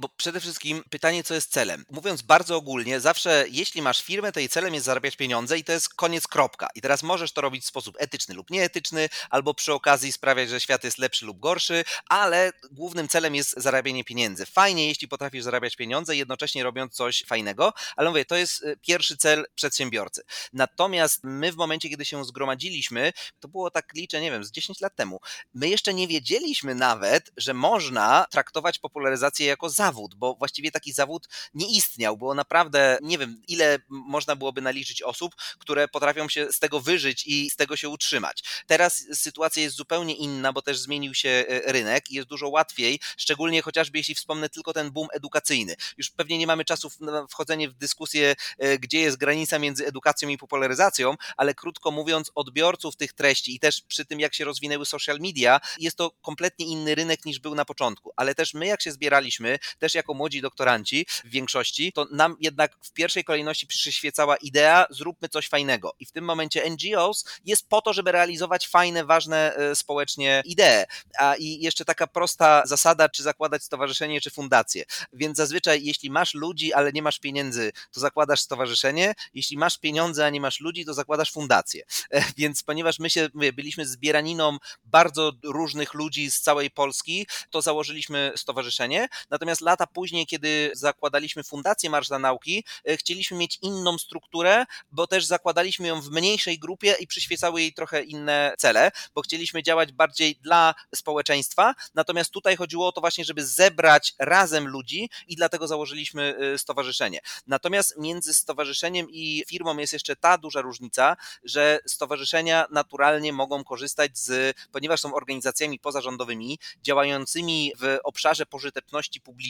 Bo 0.00 0.08
przede 0.08 0.40
wszystkim 0.40 0.84
pytanie, 0.90 1.24
co 1.24 1.34
jest 1.34 1.52
celem. 1.52 1.84
Mówiąc 1.90 2.22
bardzo 2.22 2.56
ogólnie, 2.56 3.00
zawsze 3.00 3.44
jeśli 3.50 3.82
masz 3.82 4.02
firmę, 4.02 4.32
to 4.32 4.40
jej 4.40 4.48
celem 4.48 4.74
jest 4.74 4.86
zarabiać 4.86 5.16
pieniądze 5.16 5.58
i 5.58 5.64
to 5.64 5.72
jest 5.72 5.94
koniec 5.94 6.28
kropka. 6.28 6.68
I 6.74 6.80
teraz 6.80 7.02
możesz 7.02 7.32
to 7.32 7.40
robić 7.40 7.64
w 7.64 7.66
sposób 7.66 7.96
etyczny 7.98 8.34
lub 8.34 8.50
nieetyczny, 8.50 9.08
albo 9.30 9.54
przy 9.54 9.72
okazji 9.72 10.12
sprawiać, 10.12 10.48
że 10.48 10.60
świat 10.60 10.84
jest 10.84 10.98
lepszy 10.98 11.26
lub 11.26 11.40
gorszy, 11.40 11.84
ale 12.08 12.52
głównym 12.70 13.08
celem 13.08 13.34
jest 13.34 13.54
zarabianie 13.56 14.04
pieniędzy. 14.04 14.46
Fajnie, 14.46 14.86
jeśli 14.88 15.08
potrafisz 15.08 15.44
zarabiać 15.44 15.76
pieniądze, 15.76 16.16
jednocześnie 16.16 16.62
robiąc 16.62 16.94
coś 16.94 17.24
fajnego, 17.26 17.72
ale 17.96 18.08
mówię, 18.08 18.24
to 18.24 18.36
jest 18.36 18.62
y, 18.62 18.76
pierwszy 18.82 19.16
cel 19.16 19.46
przedsiębiorcy. 19.54 20.22
Natomiast 20.52 21.20
my 21.24 21.52
w 21.52 21.56
momencie, 21.56 21.88
kiedy 21.88 22.04
się 22.04 22.24
zgromadziliśmy, 22.24 23.12
to 23.40 23.48
było 23.48 23.70
tak 23.70 23.94
liczę, 23.94 24.20
nie 24.20 24.30
wiem, 24.30 24.44
z 24.44 24.50
10 24.50 24.80
lat 24.80 24.96
temu, 24.96 25.20
my 25.54 25.68
jeszcze 25.68 25.94
nie 25.94 26.08
wiedzieliśmy 26.08 26.74
nawet, 26.74 27.30
że 27.36 27.54
można 27.54 28.26
traktować 28.30 28.78
popularyzację 28.78 29.46
jako 29.46 29.70
zawód 29.70 29.89
zawód, 29.90 30.14
bo 30.14 30.34
właściwie 30.34 30.70
taki 30.70 30.92
zawód 30.92 31.28
nie 31.54 31.66
istniał. 31.76 32.16
Było 32.16 32.34
naprawdę, 32.34 32.98
nie 33.02 33.18
wiem, 33.18 33.42
ile 33.48 33.78
można 33.88 34.36
byłoby 34.36 34.60
naliczyć 34.60 35.02
osób, 35.02 35.34
które 35.58 35.88
potrafią 35.88 36.28
się 36.28 36.52
z 36.52 36.58
tego 36.58 36.80
wyżyć 36.80 37.26
i 37.26 37.50
z 37.50 37.56
tego 37.56 37.76
się 37.76 37.88
utrzymać. 37.88 38.44
Teraz 38.66 39.06
sytuacja 39.14 39.62
jest 39.62 39.76
zupełnie 39.76 40.14
inna, 40.14 40.52
bo 40.52 40.62
też 40.62 40.78
zmienił 40.78 41.14
się 41.14 41.28
e, 41.28 41.72
rynek 41.72 42.10
i 42.10 42.14
jest 42.14 42.28
dużo 42.28 42.48
łatwiej, 42.48 43.00
szczególnie 43.16 43.62
chociażby 43.62 43.98
jeśli 43.98 44.14
wspomnę 44.14 44.48
tylko 44.48 44.72
ten 44.72 44.90
boom 44.90 45.08
edukacyjny. 45.12 45.74
Już 45.98 46.10
pewnie 46.10 46.38
nie 46.38 46.46
mamy 46.46 46.64
czasu 46.64 46.90
na 47.00 47.26
wchodzenie 47.26 47.68
w 47.68 47.72
dyskusję, 47.72 48.34
e, 48.58 48.78
gdzie 48.78 49.00
jest 49.00 49.16
granica 49.16 49.58
między 49.58 49.86
edukacją 49.86 50.28
i 50.28 50.38
popularyzacją, 50.38 51.14
ale 51.36 51.54
krótko 51.54 51.90
mówiąc, 51.90 52.30
odbiorców 52.34 52.96
tych 52.96 53.12
treści 53.12 53.54
i 53.54 53.58
też 53.58 53.80
przy 53.80 54.04
tym, 54.04 54.20
jak 54.20 54.34
się 54.34 54.44
rozwinęły 54.44 54.86
social 54.86 55.18
media, 55.20 55.60
jest 55.78 55.96
to 55.96 56.10
kompletnie 56.22 56.66
inny 56.66 56.94
rynek 56.94 57.24
niż 57.24 57.38
był 57.38 57.54
na 57.54 57.64
początku. 57.64 58.12
Ale 58.16 58.34
też 58.34 58.54
my, 58.54 58.66
jak 58.66 58.82
się 58.82 58.92
zbieraliśmy, 58.92 59.58
też 59.80 59.94
jako 59.94 60.14
młodzi 60.14 60.40
doktoranci 60.40 61.06
w 61.24 61.30
większości, 61.30 61.92
to 61.92 62.06
nam 62.10 62.36
jednak 62.40 62.76
w 62.82 62.92
pierwszej 62.92 63.24
kolejności 63.24 63.66
przyświecała 63.66 64.36
idea, 64.36 64.86
zróbmy 64.90 65.28
coś 65.28 65.48
fajnego. 65.48 65.94
I 65.98 66.06
w 66.06 66.12
tym 66.12 66.24
momencie 66.24 66.70
NGOs 66.70 67.24
jest 67.44 67.68
po 67.68 67.82
to, 67.82 67.92
żeby 67.92 68.12
realizować 68.12 68.68
fajne, 68.68 69.04
ważne 69.04 69.54
e, 69.54 69.76
społecznie 69.76 70.42
idee. 70.44 70.84
A 71.18 71.34
i 71.36 71.60
jeszcze 71.60 71.84
taka 71.84 72.06
prosta 72.06 72.62
zasada, 72.66 73.08
czy 73.08 73.22
zakładać 73.22 73.64
stowarzyszenie, 73.64 74.20
czy 74.20 74.30
fundację. 74.30 74.84
Więc 75.12 75.36
zazwyczaj, 75.36 75.84
jeśli 75.84 76.10
masz 76.10 76.34
ludzi, 76.34 76.72
ale 76.72 76.92
nie 76.92 77.02
masz 77.02 77.18
pieniędzy, 77.18 77.72
to 77.92 78.00
zakładasz 78.00 78.40
stowarzyszenie. 78.40 79.14
Jeśli 79.34 79.58
masz 79.58 79.78
pieniądze, 79.78 80.26
a 80.26 80.30
nie 80.30 80.40
masz 80.40 80.60
ludzi, 80.60 80.84
to 80.84 80.94
zakładasz 80.94 81.32
fundację. 81.32 81.84
E, 82.10 82.24
więc 82.36 82.62
ponieważ 82.62 82.98
my 82.98 83.10
się, 83.10 83.28
mówię, 83.34 83.52
byliśmy 83.52 83.86
zbieraniną 83.86 84.58
bardzo 84.84 85.32
różnych 85.42 85.94
ludzi 85.94 86.30
z 86.30 86.40
całej 86.40 86.70
Polski, 86.70 87.26
to 87.50 87.62
założyliśmy 87.62 88.32
stowarzyszenie. 88.36 89.08
Natomiast 89.30 89.60
lata 89.70 89.86
później, 89.86 90.26
kiedy 90.26 90.70
zakładaliśmy 90.74 91.42
Fundację 91.42 91.90
Marsz 91.90 92.08
dla 92.08 92.18
Nauki, 92.18 92.64
e, 92.88 92.96
chcieliśmy 92.96 93.36
mieć 93.36 93.58
inną 93.62 93.98
strukturę, 93.98 94.66
bo 94.92 95.06
też 95.06 95.24
zakładaliśmy 95.24 95.88
ją 95.88 96.00
w 96.00 96.10
mniejszej 96.10 96.58
grupie 96.58 96.96
i 97.00 97.06
przyświecały 97.06 97.60
jej 97.60 97.72
trochę 97.72 98.02
inne 98.02 98.54
cele, 98.58 98.90
bo 99.14 99.22
chcieliśmy 99.22 99.62
działać 99.62 99.92
bardziej 99.92 100.36
dla 100.36 100.74
społeczeństwa. 100.94 101.74
Natomiast 101.94 102.30
tutaj 102.30 102.56
chodziło 102.56 102.88
o 102.88 102.92
to 102.92 103.00
właśnie, 103.00 103.24
żeby 103.24 103.46
zebrać 103.46 104.14
razem 104.18 104.68
ludzi 104.68 105.10
i 105.28 105.36
dlatego 105.36 105.66
założyliśmy 105.66 106.36
e, 106.54 106.58
stowarzyszenie. 106.58 107.20
Natomiast 107.46 107.94
między 107.98 108.34
stowarzyszeniem 108.34 109.06
i 109.10 109.44
firmą 109.48 109.76
jest 109.76 109.92
jeszcze 109.92 110.16
ta 110.16 110.38
duża 110.38 110.60
różnica, 110.60 111.16
że 111.44 111.78
stowarzyszenia 111.86 112.66
naturalnie 112.70 113.32
mogą 113.32 113.64
korzystać 113.64 114.18
z, 114.18 114.56
ponieważ 114.72 115.00
są 115.00 115.14
organizacjami 115.14 115.78
pozarządowymi 115.78 116.58
działającymi 116.82 117.72
w 117.78 117.98
obszarze 118.04 118.46
pożyteczności 118.46 119.20
publicznej, 119.20 119.49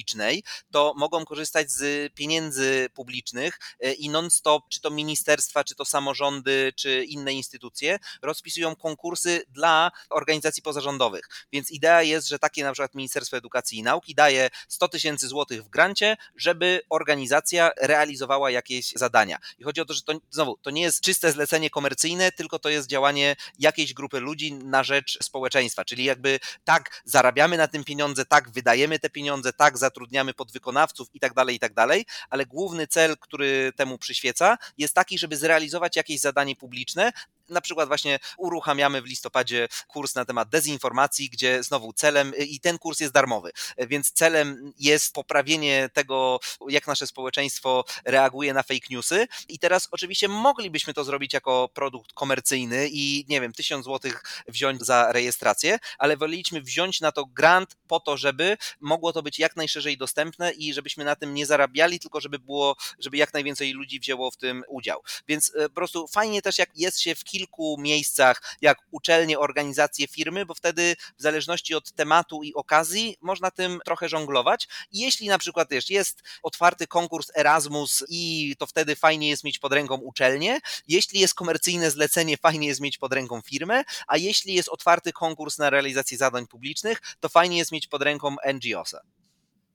to 0.71 0.95
mogą 0.97 1.25
korzystać 1.25 1.71
z 1.71 2.13
pieniędzy 2.15 2.89
publicznych 2.95 3.59
e, 3.81 3.93
i 3.93 4.09
non-stop, 4.09 4.65
czy 4.69 4.81
to 4.81 4.91
ministerstwa, 4.91 5.65
czy 5.65 5.75
to 5.75 5.85
samorządy, 5.85 6.73
czy 6.77 7.05
inne 7.05 7.33
instytucje, 7.33 7.99
rozpisują 8.23 8.77
konkursy 8.77 9.43
dla 9.49 9.91
organizacji 10.11 10.63
pozarządowych. 10.63 11.29
Więc 11.53 11.71
idea 11.71 12.03
jest, 12.03 12.29
że 12.29 12.39
takie 12.39 12.65
na 12.65 12.73
przykład 12.73 12.95
Ministerstwo 12.95 13.37
Edukacji 13.37 13.79
i 13.79 13.83
Nauki 13.83 14.15
daje 14.15 14.51
100 14.69 14.89
tysięcy 14.89 15.29
złotych 15.29 15.65
w 15.65 15.69
grancie, 15.69 16.17
żeby 16.37 16.81
organizacja 16.91 17.71
realizowała 17.81 18.51
jakieś 18.51 18.93
zadania. 18.97 19.39
I 19.59 19.65
chodzi 19.65 19.81
o 19.81 19.85
to, 19.85 19.95
że 19.95 20.03
to 20.03 20.13
znowu, 20.31 20.57
to 20.63 20.71
nie 20.71 20.83
jest 20.83 21.01
czyste 21.01 21.33
zlecenie 21.33 21.71
komercyjne, 21.71 22.33
tylko 22.33 22.59
to 22.59 22.69
jest 22.69 22.89
działanie 22.89 23.37
jakiejś 23.59 23.95
grupy 23.95 24.21
ludzi 24.21 24.53
na 24.53 24.85
rzecz 24.85 25.19
społeczeństwa. 25.23 25.85
Czyli 25.85 26.05
jakby 26.05 26.41
tak 26.65 27.03
zarabiamy 27.05 27.57
na 27.57 27.69
tym 27.69 27.85
pieniądze, 27.85 28.25
tak 28.25 28.51
wydajemy 28.51 28.99
te 28.99 29.11
pieniądze, 29.11 29.53
tak 29.53 29.79
zatrudniamy 29.79 29.90
zatrudniamy 29.91 30.35
podwykonawców 30.35 31.09
i 31.15 31.21
tak 31.21 31.35
dalej, 31.35 31.57
i 31.57 31.59
tak 31.59 31.75
dalej, 31.75 32.07
ale 32.31 32.47
główny 32.47 32.87
cel, 32.87 33.17
który 33.19 33.73
temu 33.77 33.99
przyświeca, 33.99 34.59
jest 34.79 34.95
taki, 34.95 35.19
żeby 35.19 35.37
zrealizować 35.37 35.97
jakieś 35.97 36.21
zadanie 36.21 36.57
publiczne, 36.57 37.13
Na 37.51 37.61
przykład 37.61 37.89
właśnie 37.89 38.19
uruchamiamy 38.39 39.03
w 39.03 39.07
listopadzie 39.07 39.69
kurs 39.89 40.15
na 40.15 40.25
temat 40.25 40.49
dezinformacji, 40.49 41.31
gdzie 41.31 41.63
znowu 41.63 41.93
celem, 41.93 42.33
i 42.37 42.61
ten 42.61 42.79
kurs 42.79 43.01
jest 43.01 43.13
darmowy, 43.15 43.51
więc 43.79 44.13
celem 44.13 44.73
jest 44.79 45.15
poprawienie 45.15 45.91
tego, 45.93 46.41
jak 46.69 46.87
nasze 46.87 47.07
społeczeństwo 47.07 47.85
reaguje 48.05 48.55
na 48.55 48.63
fake 48.63 48.87
newsy. 48.91 49.27
I 49.49 49.59
teraz 49.59 49.89
oczywiście 49.91 50.29
moglibyśmy 50.29 50.95
to 50.95 51.05
zrobić 51.05 51.33
jako 51.33 51.69
produkt 51.75 52.13
komercyjny 52.13 52.89
i 52.93 53.25
nie 53.29 53.41
wiem, 53.41 53.53
tysiąc 53.53 53.85
złotych 53.85 54.23
wziąć 54.49 54.83
za 54.83 55.13
rejestrację, 55.13 55.79
ale 55.99 56.17
woleliśmy 56.17 56.61
wziąć 56.63 57.01
na 57.01 57.13
to 57.13 57.27
grant 57.27 57.77
po 57.89 58.01
to, 58.01 58.17
żeby 58.17 58.57
mogło 58.81 59.13
to 59.13 59.23
być 59.23 59.39
jak 59.39 59.57
najszerzej 59.57 59.97
dostępne 59.97 60.53
i 60.53 60.75
żebyśmy 60.75 61.05
na 61.05 61.17
tym 61.17 61.35
nie 61.35 61.47
zarabiali, 61.47 62.01
tylko 62.01 62.21
żeby 62.21 62.39
było, 62.39 62.77
żeby 62.99 63.17
jak 63.17 63.35
najwięcej 63.35 63.73
ludzi 63.73 64.01
wzięło 64.01 64.31
w 64.31 64.37
tym 64.37 64.65
udział. 64.69 65.03
Więc 65.29 65.53
e, 65.57 65.69
po 65.69 65.75
prostu 65.75 66.09
fajnie 66.09 66.43
też, 66.43 66.59
jak 66.59 66.71
jest 66.75 67.01
się 67.01 67.15
w 67.15 67.25
kilku 67.25 67.40
miejscach, 67.79 68.57
jak 68.61 68.79
uczelnie, 68.91 69.39
organizacje, 69.39 70.09
firmy, 70.09 70.47
bo 70.47 70.55
wtedy 70.55 70.97
w 71.19 71.23
zależności 71.23 71.75
od 71.75 71.93
tematu 71.93 72.43
i 72.43 72.55
okazji 72.55 73.17
można 73.21 73.51
tym 73.51 73.81
trochę 73.85 74.09
żonglować. 74.09 74.69
I 74.93 74.99
jeśli 74.99 75.29
na 75.29 75.39
przykład 75.39 75.69
wiesz, 75.71 75.91
jest 75.91 76.23
otwarty 76.43 76.87
konkurs 76.87 77.31
Erasmus 77.37 78.05
i 78.09 78.55
to 78.59 78.67
wtedy 78.67 78.97
fajnie 78.97 79.29
jest 79.29 79.45
mieć 79.45 79.59
pod 79.59 79.73
ręką 79.73 79.95
uczelnię, 79.95 80.59
jeśli 80.89 81.21
jest 81.21 81.35
komercyjne 81.35 81.91
zlecenie, 81.91 82.37
fajnie 82.37 82.69
jest 82.69 82.81
mieć 82.81 82.99
pod 82.99 83.13
ręką 83.13 83.41
firmę, 83.41 83.85
a 84.07 84.17
jeśli 84.17 84.55
jest 84.55 84.69
otwarty 84.69 85.13
konkurs 85.13 85.59
na 85.59 85.71
realizację 85.71 86.19
zadań 86.19 86.47
publicznych, 86.47 87.01
to 87.21 87.29
fajnie 87.29 87.59
jest 87.59 87.73
mieć 87.73 87.87
pod 87.87 88.03
ręką 88.03 88.37
NGO-sa. 88.55 89.01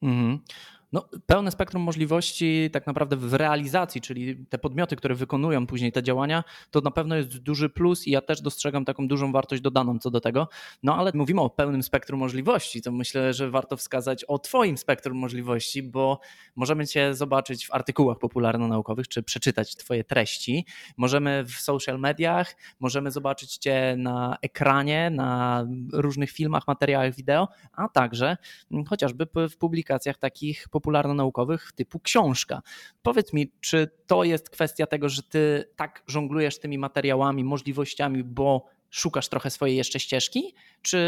Mhm. 0.02 0.40
No, 0.96 1.06
pełne 1.26 1.52
spektrum 1.52 1.84
możliwości 1.84 2.70
tak 2.74 2.88
naprawdę 2.88 3.16
w 3.16 3.34
realizacji, 3.34 4.02
czyli 4.02 4.46
te 4.50 4.58
podmioty, 4.58 4.96
które 4.96 5.16
wykonują 5.16 5.68
później 5.68 5.92
te 5.92 6.04
działania, 6.04 6.44
to 6.72 6.82
na 6.82 6.92
pewno 6.92 7.16
jest 7.16 7.38
duży 7.38 7.70
plus 7.70 8.08
i 8.08 8.12
ja 8.12 8.22
też 8.22 8.42
dostrzegam 8.42 8.86
taką 8.86 9.08
dużą 9.08 9.32
wartość 9.32 9.62
dodaną 9.62 10.00
co 10.00 10.12
do 10.12 10.22
tego. 10.22 10.48
No 10.84 10.96
ale 10.96 11.12
mówimy 11.14 11.42
o 11.42 11.50
pełnym 11.50 11.84
spektrum 11.84 12.20
możliwości, 12.20 12.82
to 12.82 12.92
myślę, 12.92 13.34
że 13.34 13.50
warto 13.50 13.78
wskazać 13.78 14.24
o 14.24 14.40
Twoim 14.40 14.78
spektrum 14.78 15.18
możliwości, 15.18 15.84
bo 15.84 16.20
możemy 16.56 16.88
Cię 16.88 17.14
zobaczyć 17.14 17.68
w 17.68 17.74
artykułach 17.74 18.18
popularno-naukowych, 18.20 19.08
czy 19.08 19.24
przeczytać 19.24 19.76
Twoje 19.76 20.04
treści. 20.04 20.66
Możemy 20.98 21.46
w 21.46 21.52
social 21.52 22.00
mediach, 22.00 22.56
możemy 22.80 23.12
zobaczyć 23.12 23.58
Cię 23.58 23.96
na 23.98 24.38
ekranie, 24.42 25.10
na 25.10 25.66
różnych 25.94 26.32
filmach, 26.32 26.68
materiałach 26.68 27.16
wideo, 27.16 27.48
a 27.74 27.90
także 27.90 28.38
chociażby 28.88 29.28
w 29.50 29.58
publikacjach 29.58 30.18
takich 30.18 30.68
popularno-naukowych 30.86 31.72
typu 31.72 32.00
książka. 32.00 32.62
Powiedz 33.02 33.34
mi, 33.34 33.52
czy 33.62 33.88
to 34.08 34.24
jest 34.24 34.50
kwestia 34.50 34.86
tego, 34.88 35.10
że 35.10 35.24
ty 35.24 35.66
tak 35.76 36.04
żonglujesz 36.08 36.60
tymi 36.60 36.78
materiałami, 36.78 37.44
możliwościami, 37.44 38.24
bo 38.24 38.66
szukasz 38.90 39.30
trochę 39.30 39.50
swojej 39.50 39.78
jeszcze 39.78 40.00
ścieżki? 40.00 40.56
Czy 40.82 41.00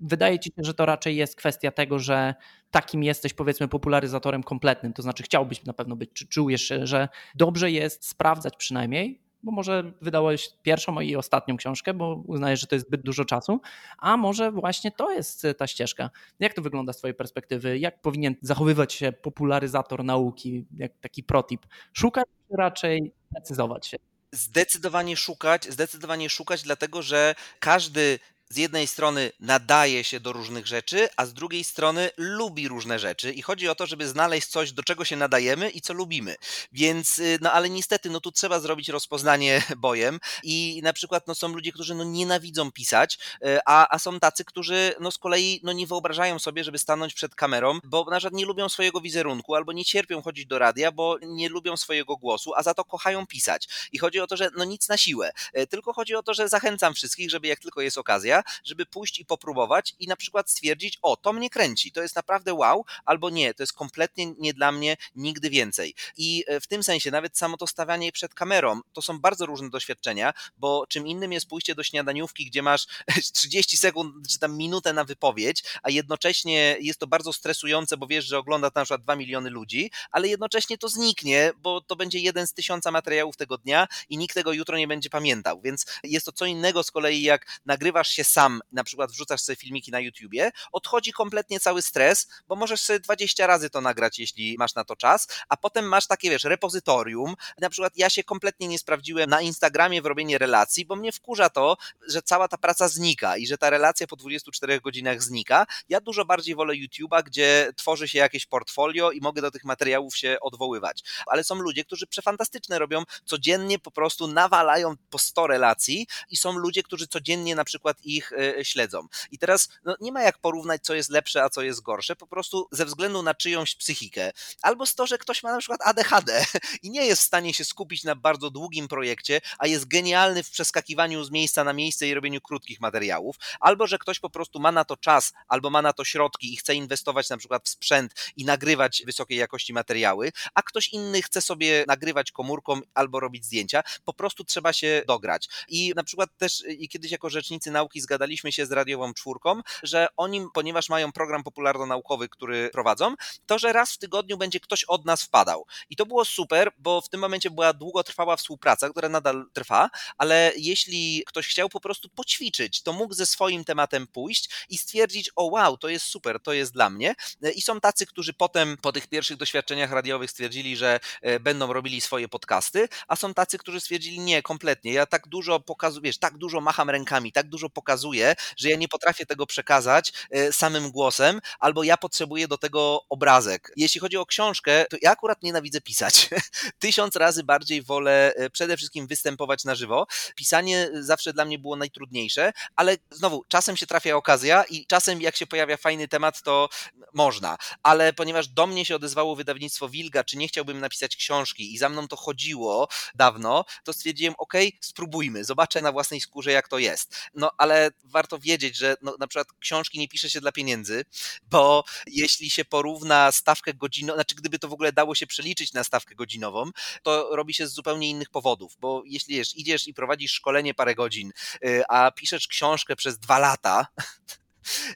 wydaje 0.00 0.38
ci 0.38 0.50
się, 0.56 0.64
że 0.64 0.74
to 0.74 0.86
raczej 0.86 1.16
jest 1.16 1.36
kwestia 1.36 1.70
tego, 1.70 1.98
że 1.98 2.34
takim 2.70 3.02
jesteś 3.02 3.34
powiedzmy 3.34 3.68
popularyzatorem 3.68 4.42
kompletnym, 4.42 4.92
to 4.92 5.02
znaczy 5.02 5.22
chciałbyś 5.22 5.64
na 5.64 5.72
pewno 5.72 5.96
być, 5.96 6.10
czy 6.12 6.26
czujesz, 6.28 6.72
że 6.82 7.08
dobrze 7.34 7.70
jest 7.70 8.08
sprawdzać 8.08 8.56
przynajmniej, 8.56 9.25
bo 9.46 9.52
może 9.52 9.92
wydałeś 10.00 10.50
pierwszą 10.62 11.00
i 11.00 11.16
ostatnią 11.16 11.56
książkę, 11.56 11.94
bo 11.94 12.22
uznajesz, 12.26 12.60
że 12.60 12.66
to 12.66 12.74
jest 12.74 12.86
zbyt 12.86 13.02
dużo 13.02 13.24
czasu, 13.24 13.60
a 13.98 14.16
może 14.16 14.52
właśnie 14.52 14.90
to 14.90 15.12
jest 15.12 15.44
e, 15.44 15.54
ta 15.54 15.66
ścieżka. 15.66 16.10
Jak 16.40 16.54
to 16.54 16.62
wygląda 16.62 16.92
z 16.92 16.96
Twojej 16.96 17.14
perspektywy? 17.14 17.78
Jak 17.78 18.00
powinien 18.00 18.34
zachowywać 18.42 18.92
się 18.92 19.12
popularyzator 19.12 20.04
nauki, 20.04 20.66
jak 20.76 20.92
taki 21.00 21.22
protip? 21.22 21.66
Szukać 21.92 22.24
czy 22.48 22.56
raczej 22.56 23.12
precyzować 23.32 23.86
się? 23.86 23.96
Zdecydowanie 24.32 25.16
szukać, 25.16 25.64
zdecydowanie 25.72 26.30
szukać, 26.30 26.62
dlatego 26.62 27.02
że 27.02 27.34
każdy 27.60 28.18
z 28.48 28.56
jednej 28.56 28.86
strony 28.86 29.32
nadaje 29.40 30.04
się 30.04 30.20
do 30.20 30.32
różnych 30.32 30.66
rzeczy, 30.66 31.08
a 31.16 31.26
z 31.26 31.34
drugiej 31.34 31.64
strony 31.64 32.10
lubi 32.16 32.68
różne 32.68 32.98
rzeczy 32.98 33.32
i 33.32 33.42
chodzi 33.42 33.68
o 33.68 33.74
to, 33.74 33.86
żeby 33.86 34.08
znaleźć 34.08 34.48
coś, 34.48 34.72
do 34.72 34.82
czego 34.82 35.04
się 35.04 35.16
nadajemy 35.16 35.70
i 35.70 35.80
co 35.80 35.94
lubimy. 35.94 36.36
Więc, 36.72 37.18
y, 37.18 37.38
no 37.40 37.52
ale 37.52 37.70
niestety, 37.70 38.10
no 38.10 38.20
tu 38.20 38.32
trzeba 38.32 38.60
zrobić 38.60 38.88
rozpoznanie 38.88 39.62
bojem 39.76 40.20
i 40.42 40.80
na 40.82 40.92
przykład 40.92 41.26
no, 41.26 41.34
są 41.34 41.48
ludzie, 41.48 41.72
którzy 41.72 41.94
no, 41.94 42.04
nienawidzą 42.04 42.72
pisać, 42.72 43.18
y, 43.46 43.58
a, 43.66 43.94
a 43.94 43.98
są 43.98 44.20
tacy, 44.20 44.44
którzy 44.44 44.94
no, 45.00 45.10
z 45.10 45.18
kolei 45.18 45.60
no, 45.62 45.72
nie 45.72 45.86
wyobrażają 45.86 46.38
sobie, 46.38 46.64
żeby 46.64 46.78
stanąć 46.78 47.14
przed 47.14 47.34
kamerą, 47.34 47.80
bo 47.84 48.04
na 48.10 48.16
przykład 48.16 48.34
nie 48.34 48.46
lubią 48.46 48.68
swojego 48.68 49.00
wizerunku 49.00 49.54
albo 49.54 49.72
nie 49.72 49.84
cierpią 49.84 50.22
chodzić 50.22 50.46
do 50.46 50.58
radia, 50.58 50.92
bo 50.92 51.18
nie 51.22 51.48
lubią 51.48 51.76
swojego 51.76 52.16
głosu, 52.16 52.52
a 52.56 52.62
za 52.62 52.74
to 52.74 52.84
kochają 52.84 53.26
pisać. 53.26 53.68
I 53.92 53.98
chodzi 53.98 54.20
o 54.20 54.26
to, 54.26 54.36
że 54.36 54.50
no 54.56 54.64
nic 54.64 54.88
na 54.88 54.96
siłę, 54.96 55.32
y, 55.58 55.66
tylko 55.66 55.92
chodzi 55.92 56.14
o 56.14 56.22
to, 56.22 56.34
że 56.34 56.48
zachęcam 56.48 56.94
wszystkich, 56.94 57.30
żeby 57.30 57.48
jak 57.48 57.60
tylko 57.60 57.80
jest 57.80 57.98
okazja, 57.98 58.35
żeby 58.64 58.86
pójść 58.86 59.18
i 59.18 59.24
popróbować 59.24 59.94
i 59.98 60.06
na 60.06 60.16
przykład 60.16 60.50
stwierdzić, 60.50 60.98
o, 61.02 61.16
to 61.16 61.32
mnie 61.32 61.50
kręci, 61.50 61.92
to 61.92 62.02
jest 62.02 62.16
naprawdę 62.16 62.54
wow, 62.54 62.84
albo 63.04 63.30
nie, 63.30 63.54
to 63.54 63.62
jest 63.62 63.72
kompletnie 63.72 64.34
nie 64.38 64.54
dla 64.54 64.72
mnie 64.72 64.96
nigdy 65.14 65.50
więcej. 65.50 65.94
I 66.16 66.44
e, 66.46 66.60
w 66.60 66.66
tym 66.66 66.82
sensie 66.82 67.10
nawet 67.10 67.38
samo 67.38 67.56
to 67.56 67.66
stawianie 67.66 68.12
przed 68.12 68.34
kamerą, 68.34 68.80
to 68.92 69.02
są 69.02 69.18
bardzo 69.18 69.46
różne 69.46 69.70
doświadczenia, 69.70 70.32
bo 70.56 70.86
czym 70.88 71.06
innym 71.06 71.32
jest 71.32 71.48
pójście 71.48 71.74
do 71.74 71.82
śniadaniówki, 71.82 72.46
gdzie 72.46 72.62
masz 72.62 72.86
30 73.32 73.76
sekund 73.76 74.28
czy 74.28 74.38
tam 74.38 74.56
minutę 74.56 74.92
na 74.92 75.04
wypowiedź, 75.04 75.64
a 75.82 75.90
jednocześnie 75.90 76.76
jest 76.80 77.00
to 77.00 77.06
bardzo 77.06 77.32
stresujące, 77.32 77.96
bo 77.96 78.06
wiesz, 78.06 78.24
że 78.24 78.38
ogląda 78.38 78.70
tam 78.70 78.80
na 78.80 78.84
przykład 78.84 79.02
2 79.02 79.16
miliony 79.16 79.50
ludzi, 79.50 79.90
ale 80.10 80.28
jednocześnie 80.28 80.78
to 80.78 80.88
zniknie, 80.88 81.52
bo 81.56 81.80
to 81.80 81.96
będzie 81.96 82.18
jeden 82.18 82.46
z 82.46 82.52
tysiąca 82.52 82.90
materiałów 82.90 83.36
tego 83.36 83.58
dnia 83.58 83.88
i 84.08 84.18
nikt 84.18 84.34
tego 84.34 84.52
jutro 84.52 84.78
nie 84.78 84.88
będzie 84.88 85.10
pamiętał, 85.10 85.60
więc 85.60 85.86
jest 86.04 86.26
to 86.26 86.32
co 86.32 86.46
innego 86.46 86.82
z 86.82 86.90
kolei 86.90 87.22
jak 87.22 87.60
nagrywasz 87.66 88.08
się 88.08 88.24
sam 88.26 88.60
na 88.72 88.84
przykład 88.84 89.12
wrzucasz 89.12 89.40
sobie 89.40 89.56
filmiki 89.56 89.90
na 89.90 90.00
YouTubie, 90.00 90.50
odchodzi 90.72 91.12
kompletnie 91.12 91.60
cały 91.60 91.82
stres, 91.82 92.28
bo 92.48 92.56
możesz 92.56 92.80
sobie 92.80 93.00
20 93.00 93.46
razy 93.46 93.70
to 93.70 93.80
nagrać, 93.80 94.18
jeśli 94.18 94.56
masz 94.58 94.74
na 94.74 94.84
to 94.84 94.96
czas, 94.96 95.28
a 95.48 95.56
potem 95.56 95.88
masz 95.88 96.06
takie, 96.06 96.30
wiesz, 96.30 96.44
repozytorium. 96.44 97.34
Na 97.60 97.70
przykład 97.70 97.92
ja 97.96 98.10
się 98.10 98.24
kompletnie 98.24 98.68
nie 98.68 98.78
sprawdziłem 98.78 99.30
na 99.30 99.40
Instagramie 99.40 100.02
w 100.02 100.06
robienie 100.06 100.38
relacji, 100.38 100.86
bo 100.86 100.96
mnie 100.96 101.12
wkurza 101.12 101.50
to, 101.50 101.76
że 102.08 102.22
cała 102.22 102.48
ta 102.48 102.58
praca 102.58 102.88
znika 102.88 103.36
i 103.36 103.46
że 103.46 103.58
ta 103.58 103.70
relacja 103.70 104.06
po 104.06 104.16
24 104.16 104.80
godzinach 104.80 105.22
znika. 105.22 105.66
Ja 105.88 106.00
dużo 106.00 106.24
bardziej 106.24 106.54
wolę 106.54 106.74
YouTube'a, 106.74 107.22
gdzie 107.22 107.72
tworzy 107.76 108.08
się 108.08 108.18
jakieś 108.18 108.46
portfolio 108.46 109.10
i 109.10 109.20
mogę 109.20 109.42
do 109.42 109.50
tych 109.50 109.64
materiałów 109.64 110.16
się 110.16 110.36
odwoływać. 110.40 111.02
Ale 111.26 111.44
są 111.44 111.54
ludzie, 111.54 111.84
którzy 111.84 112.06
przefantastyczne 112.06 112.78
robią, 112.78 113.02
codziennie 113.24 113.78
po 113.78 113.90
prostu 113.90 114.28
nawalają 114.28 114.94
po 115.10 115.18
100 115.18 115.46
relacji 115.46 116.06
i 116.30 116.36
są 116.36 116.52
ludzie, 116.52 116.82
którzy 116.82 117.08
codziennie 117.08 117.54
na 117.54 117.64
przykład 117.64 117.96
ich 118.16 118.32
E, 118.38 118.64
śledzą. 118.64 119.08
I 119.30 119.38
teraz 119.38 119.68
no, 119.84 119.96
nie 120.00 120.12
ma 120.12 120.22
jak 120.22 120.38
porównać, 120.38 120.82
co 120.82 120.94
jest 120.94 121.10
lepsze, 121.10 121.42
a 121.42 121.50
co 121.50 121.62
jest 121.62 121.82
gorsze, 121.82 122.16
po 122.16 122.26
prostu 122.26 122.68
ze 122.72 122.84
względu 122.84 123.22
na 123.22 123.34
czyjąś 123.34 123.74
psychikę, 123.74 124.32
albo 124.62 124.86
z 124.86 124.94
to, 124.94 125.06
że 125.06 125.18
ktoś 125.18 125.42
ma 125.42 125.52
na 125.52 125.58
przykład 125.58 125.80
ADHD 125.84 126.44
i 126.82 126.90
nie 126.90 127.06
jest 127.06 127.22
w 127.22 127.24
stanie 127.24 127.54
się 127.54 127.64
skupić 127.64 128.04
na 128.04 128.14
bardzo 128.14 128.50
długim 128.50 128.88
projekcie, 128.88 129.40
a 129.58 129.66
jest 129.66 129.88
genialny 129.88 130.42
w 130.42 130.50
przeskakiwaniu 130.50 131.24
z 131.24 131.30
miejsca 131.30 131.64
na 131.64 131.72
miejsce 131.72 132.08
i 132.08 132.14
robieniu 132.14 132.40
krótkich 132.40 132.80
materiałów, 132.80 133.36
albo 133.60 133.86
że 133.86 133.98
ktoś 133.98 134.20
po 134.20 134.30
prostu 134.30 134.60
ma 134.60 134.72
na 134.72 134.84
to 134.84 134.96
czas, 134.96 135.32
albo 135.48 135.70
ma 135.70 135.82
na 135.82 135.92
to 135.92 136.04
środki 136.04 136.52
i 136.52 136.56
chce 136.56 136.74
inwestować 136.74 137.30
na 137.30 137.36
przykład 137.36 137.64
w 137.64 137.68
sprzęt 137.68 138.14
i 138.36 138.44
nagrywać 138.44 139.02
wysokiej 139.06 139.38
jakości 139.38 139.72
materiały, 139.72 140.32
a 140.54 140.62
ktoś 140.62 140.88
inny 140.88 141.22
chce 141.22 141.42
sobie 141.42 141.84
nagrywać 141.88 142.32
komórką 142.32 142.80
albo 142.94 143.20
robić 143.20 143.44
zdjęcia, 143.44 143.82
po 144.04 144.12
prostu 144.12 144.44
trzeba 144.44 144.72
się 144.72 145.02
dograć. 145.06 145.48
I 145.68 145.92
na 145.96 146.04
przykład 146.04 146.30
też 146.36 146.62
kiedyś 146.90 147.10
jako 147.10 147.30
rzecznicy 147.30 147.70
nauki 147.70 148.00
zgadaliśmy 148.06 148.52
się 148.52 148.66
z 148.66 148.72
radiową 148.72 149.14
czwórką, 149.14 149.60
że 149.82 150.08
oni, 150.16 150.46
ponieważ 150.54 150.88
mają 150.88 151.12
program 151.12 151.42
popularno-naukowy, 151.42 152.28
który 152.28 152.70
prowadzą, 152.70 153.14
to 153.46 153.58
że 153.58 153.72
raz 153.72 153.92
w 153.92 153.98
tygodniu 153.98 154.36
będzie 154.38 154.60
ktoś 154.60 154.84
od 154.84 155.04
nas 155.04 155.22
wpadał. 155.22 155.66
I 155.90 155.96
to 155.96 156.06
było 156.06 156.24
super, 156.24 156.70
bo 156.78 157.00
w 157.00 157.08
tym 157.08 157.20
momencie 157.20 157.50
była 157.50 157.72
długotrwała 157.72 158.36
współpraca, 158.36 158.90
która 158.90 159.08
nadal 159.08 159.46
trwa, 159.52 159.90
ale 160.18 160.52
jeśli 160.56 161.24
ktoś 161.26 161.48
chciał 161.48 161.68
po 161.68 161.80
prostu 161.80 162.08
poćwiczyć, 162.08 162.82
to 162.82 162.92
mógł 162.92 163.14
ze 163.14 163.26
swoim 163.26 163.64
tematem 163.64 164.06
pójść 164.06 164.50
i 164.68 164.78
stwierdzić, 164.78 165.30
o 165.36 165.44
wow, 165.44 165.76
to 165.76 165.88
jest 165.88 166.06
super, 166.06 166.40
to 166.40 166.52
jest 166.52 166.72
dla 166.72 166.90
mnie. 166.90 167.14
I 167.54 167.62
są 167.62 167.80
tacy, 167.80 168.06
którzy 168.06 168.32
potem 168.32 168.76
po 168.82 168.92
tych 168.92 169.06
pierwszych 169.06 169.36
doświadczeniach 169.36 169.92
radiowych 169.92 170.30
stwierdzili, 170.30 170.76
że 170.76 171.00
e, 171.22 171.40
będą 171.40 171.72
robili 171.72 172.00
swoje 172.00 172.28
podcasty, 172.28 172.88
a 173.08 173.16
są 173.16 173.34
tacy, 173.34 173.58
którzy 173.58 173.80
stwierdzili, 173.80 174.20
nie, 174.20 174.42
kompletnie, 174.42 174.92
ja 174.92 175.06
tak 175.06 175.28
dużo 175.28 175.60
pokazuję, 175.60 176.02
wiesz, 176.02 176.18
tak 176.18 176.38
dużo 176.38 176.60
macham 176.60 176.90
rękami, 176.90 177.32
tak 177.32 177.48
dużo 177.48 177.70
pokazuję, 177.70 177.95
pokazuje, 177.96 178.34
że 178.56 178.68
ja 178.68 178.76
nie 178.76 178.88
potrafię 178.88 179.26
tego 179.26 179.46
przekazać 179.46 180.12
e, 180.30 180.52
samym 180.52 180.90
głosem, 180.90 181.40
albo 181.58 181.82
ja 181.82 181.96
potrzebuję 181.96 182.48
do 182.48 182.58
tego 182.58 183.00
obrazek. 183.08 183.72
Jeśli 183.76 184.00
chodzi 184.00 184.16
o 184.16 184.26
książkę, 184.26 184.84
to 184.90 184.96
ja 185.02 185.10
akurat 185.10 185.42
nienawidzę 185.42 185.80
pisać. 185.80 186.28
Tysiąc 186.78 187.16
razy 187.16 187.44
bardziej 187.44 187.82
wolę 187.82 188.32
e, 188.36 188.50
przede 188.50 188.76
wszystkim 188.76 189.06
występować 189.06 189.64
na 189.64 189.74
żywo. 189.74 190.06
Pisanie 190.34 190.88
zawsze 190.92 191.32
dla 191.32 191.44
mnie 191.44 191.58
było 191.58 191.76
najtrudniejsze, 191.76 192.52
ale 192.76 192.96
znowu, 193.10 193.44
czasem 193.48 193.76
się 193.76 193.86
trafia 193.86 194.16
okazja 194.16 194.64
i 194.64 194.86
czasem 194.86 195.20
jak 195.20 195.36
się 195.36 195.46
pojawia 195.46 195.76
fajny 195.76 196.08
temat, 196.08 196.42
to 196.42 196.68
można. 197.14 197.56
Ale 197.82 198.12
ponieważ 198.12 198.48
do 198.48 198.66
mnie 198.66 198.84
się 198.84 198.96
odezwało 198.96 199.36
wydawnictwo 199.36 199.88
Wilga, 199.88 200.24
czy 200.24 200.36
nie 200.36 200.48
chciałbym 200.48 200.80
napisać 200.80 201.16
książki 201.16 201.74
i 201.74 201.78
za 201.78 201.88
mną 201.88 202.08
to 202.08 202.16
chodziło 202.16 202.88
dawno, 203.14 203.64
to 203.84 203.92
stwierdziłem, 203.92 204.34
ok, 204.38 204.54
spróbujmy, 204.80 205.44
zobaczę 205.44 205.82
na 205.82 205.92
własnej 205.92 206.20
skórze, 206.20 206.52
jak 206.52 206.68
to 206.68 206.78
jest. 206.78 207.16
No 207.34 207.50
ale 207.58 207.85
warto 208.04 208.38
wiedzieć, 208.38 208.76
że 208.76 208.96
no, 209.02 209.16
na 209.20 209.26
przykład 209.26 209.48
książki 209.60 209.98
nie 209.98 210.08
pisze 210.08 210.30
się 210.30 210.40
dla 210.40 210.52
pieniędzy, 210.52 211.04
bo 211.42 211.84
jeśli 212.06 212.50
się 212.50 212.64
porówna 212.64 213.32
stawkę 213.32 213.74
godzinową, 213.74 214.16
znaczy 214.16 214.34
gdyby 214.34 214.58
to 214.58 214.68
w 214.68 214.72
ogóle 214.72 214.92
dało 214.92 215.14
się 215.14 215.26
przeliczyć 215.26 215.72
na 215.72 215.84
stawkę 215.84 216.14
godzinową, 216.14 216.70
to 217.02 217.36
robi 217.36 217.54
się 217.54 217.66
z 217.66 217.72
zupełnie 217.72 218.10
innych 218.10 218.30
powodów, 218.30 218.76
bo 218.80 219.02
jeśli 219.06 219.36
wiesz, 219.36 219.56
idziesz 219.56 219.88
i 219.88 219.94
prowadzisz 219.94 220.32
szkolenie 220.32 220.74
parę 220.74 220.94
godzin, 220.94 221.32
y, 221.64 221.82
a 221.88 222.10
piszesz 222.10 222.48
książkę 222.48 222.96
przez 222.96 223.18
dwa 223.18 223.38
lata, 223.38 223.86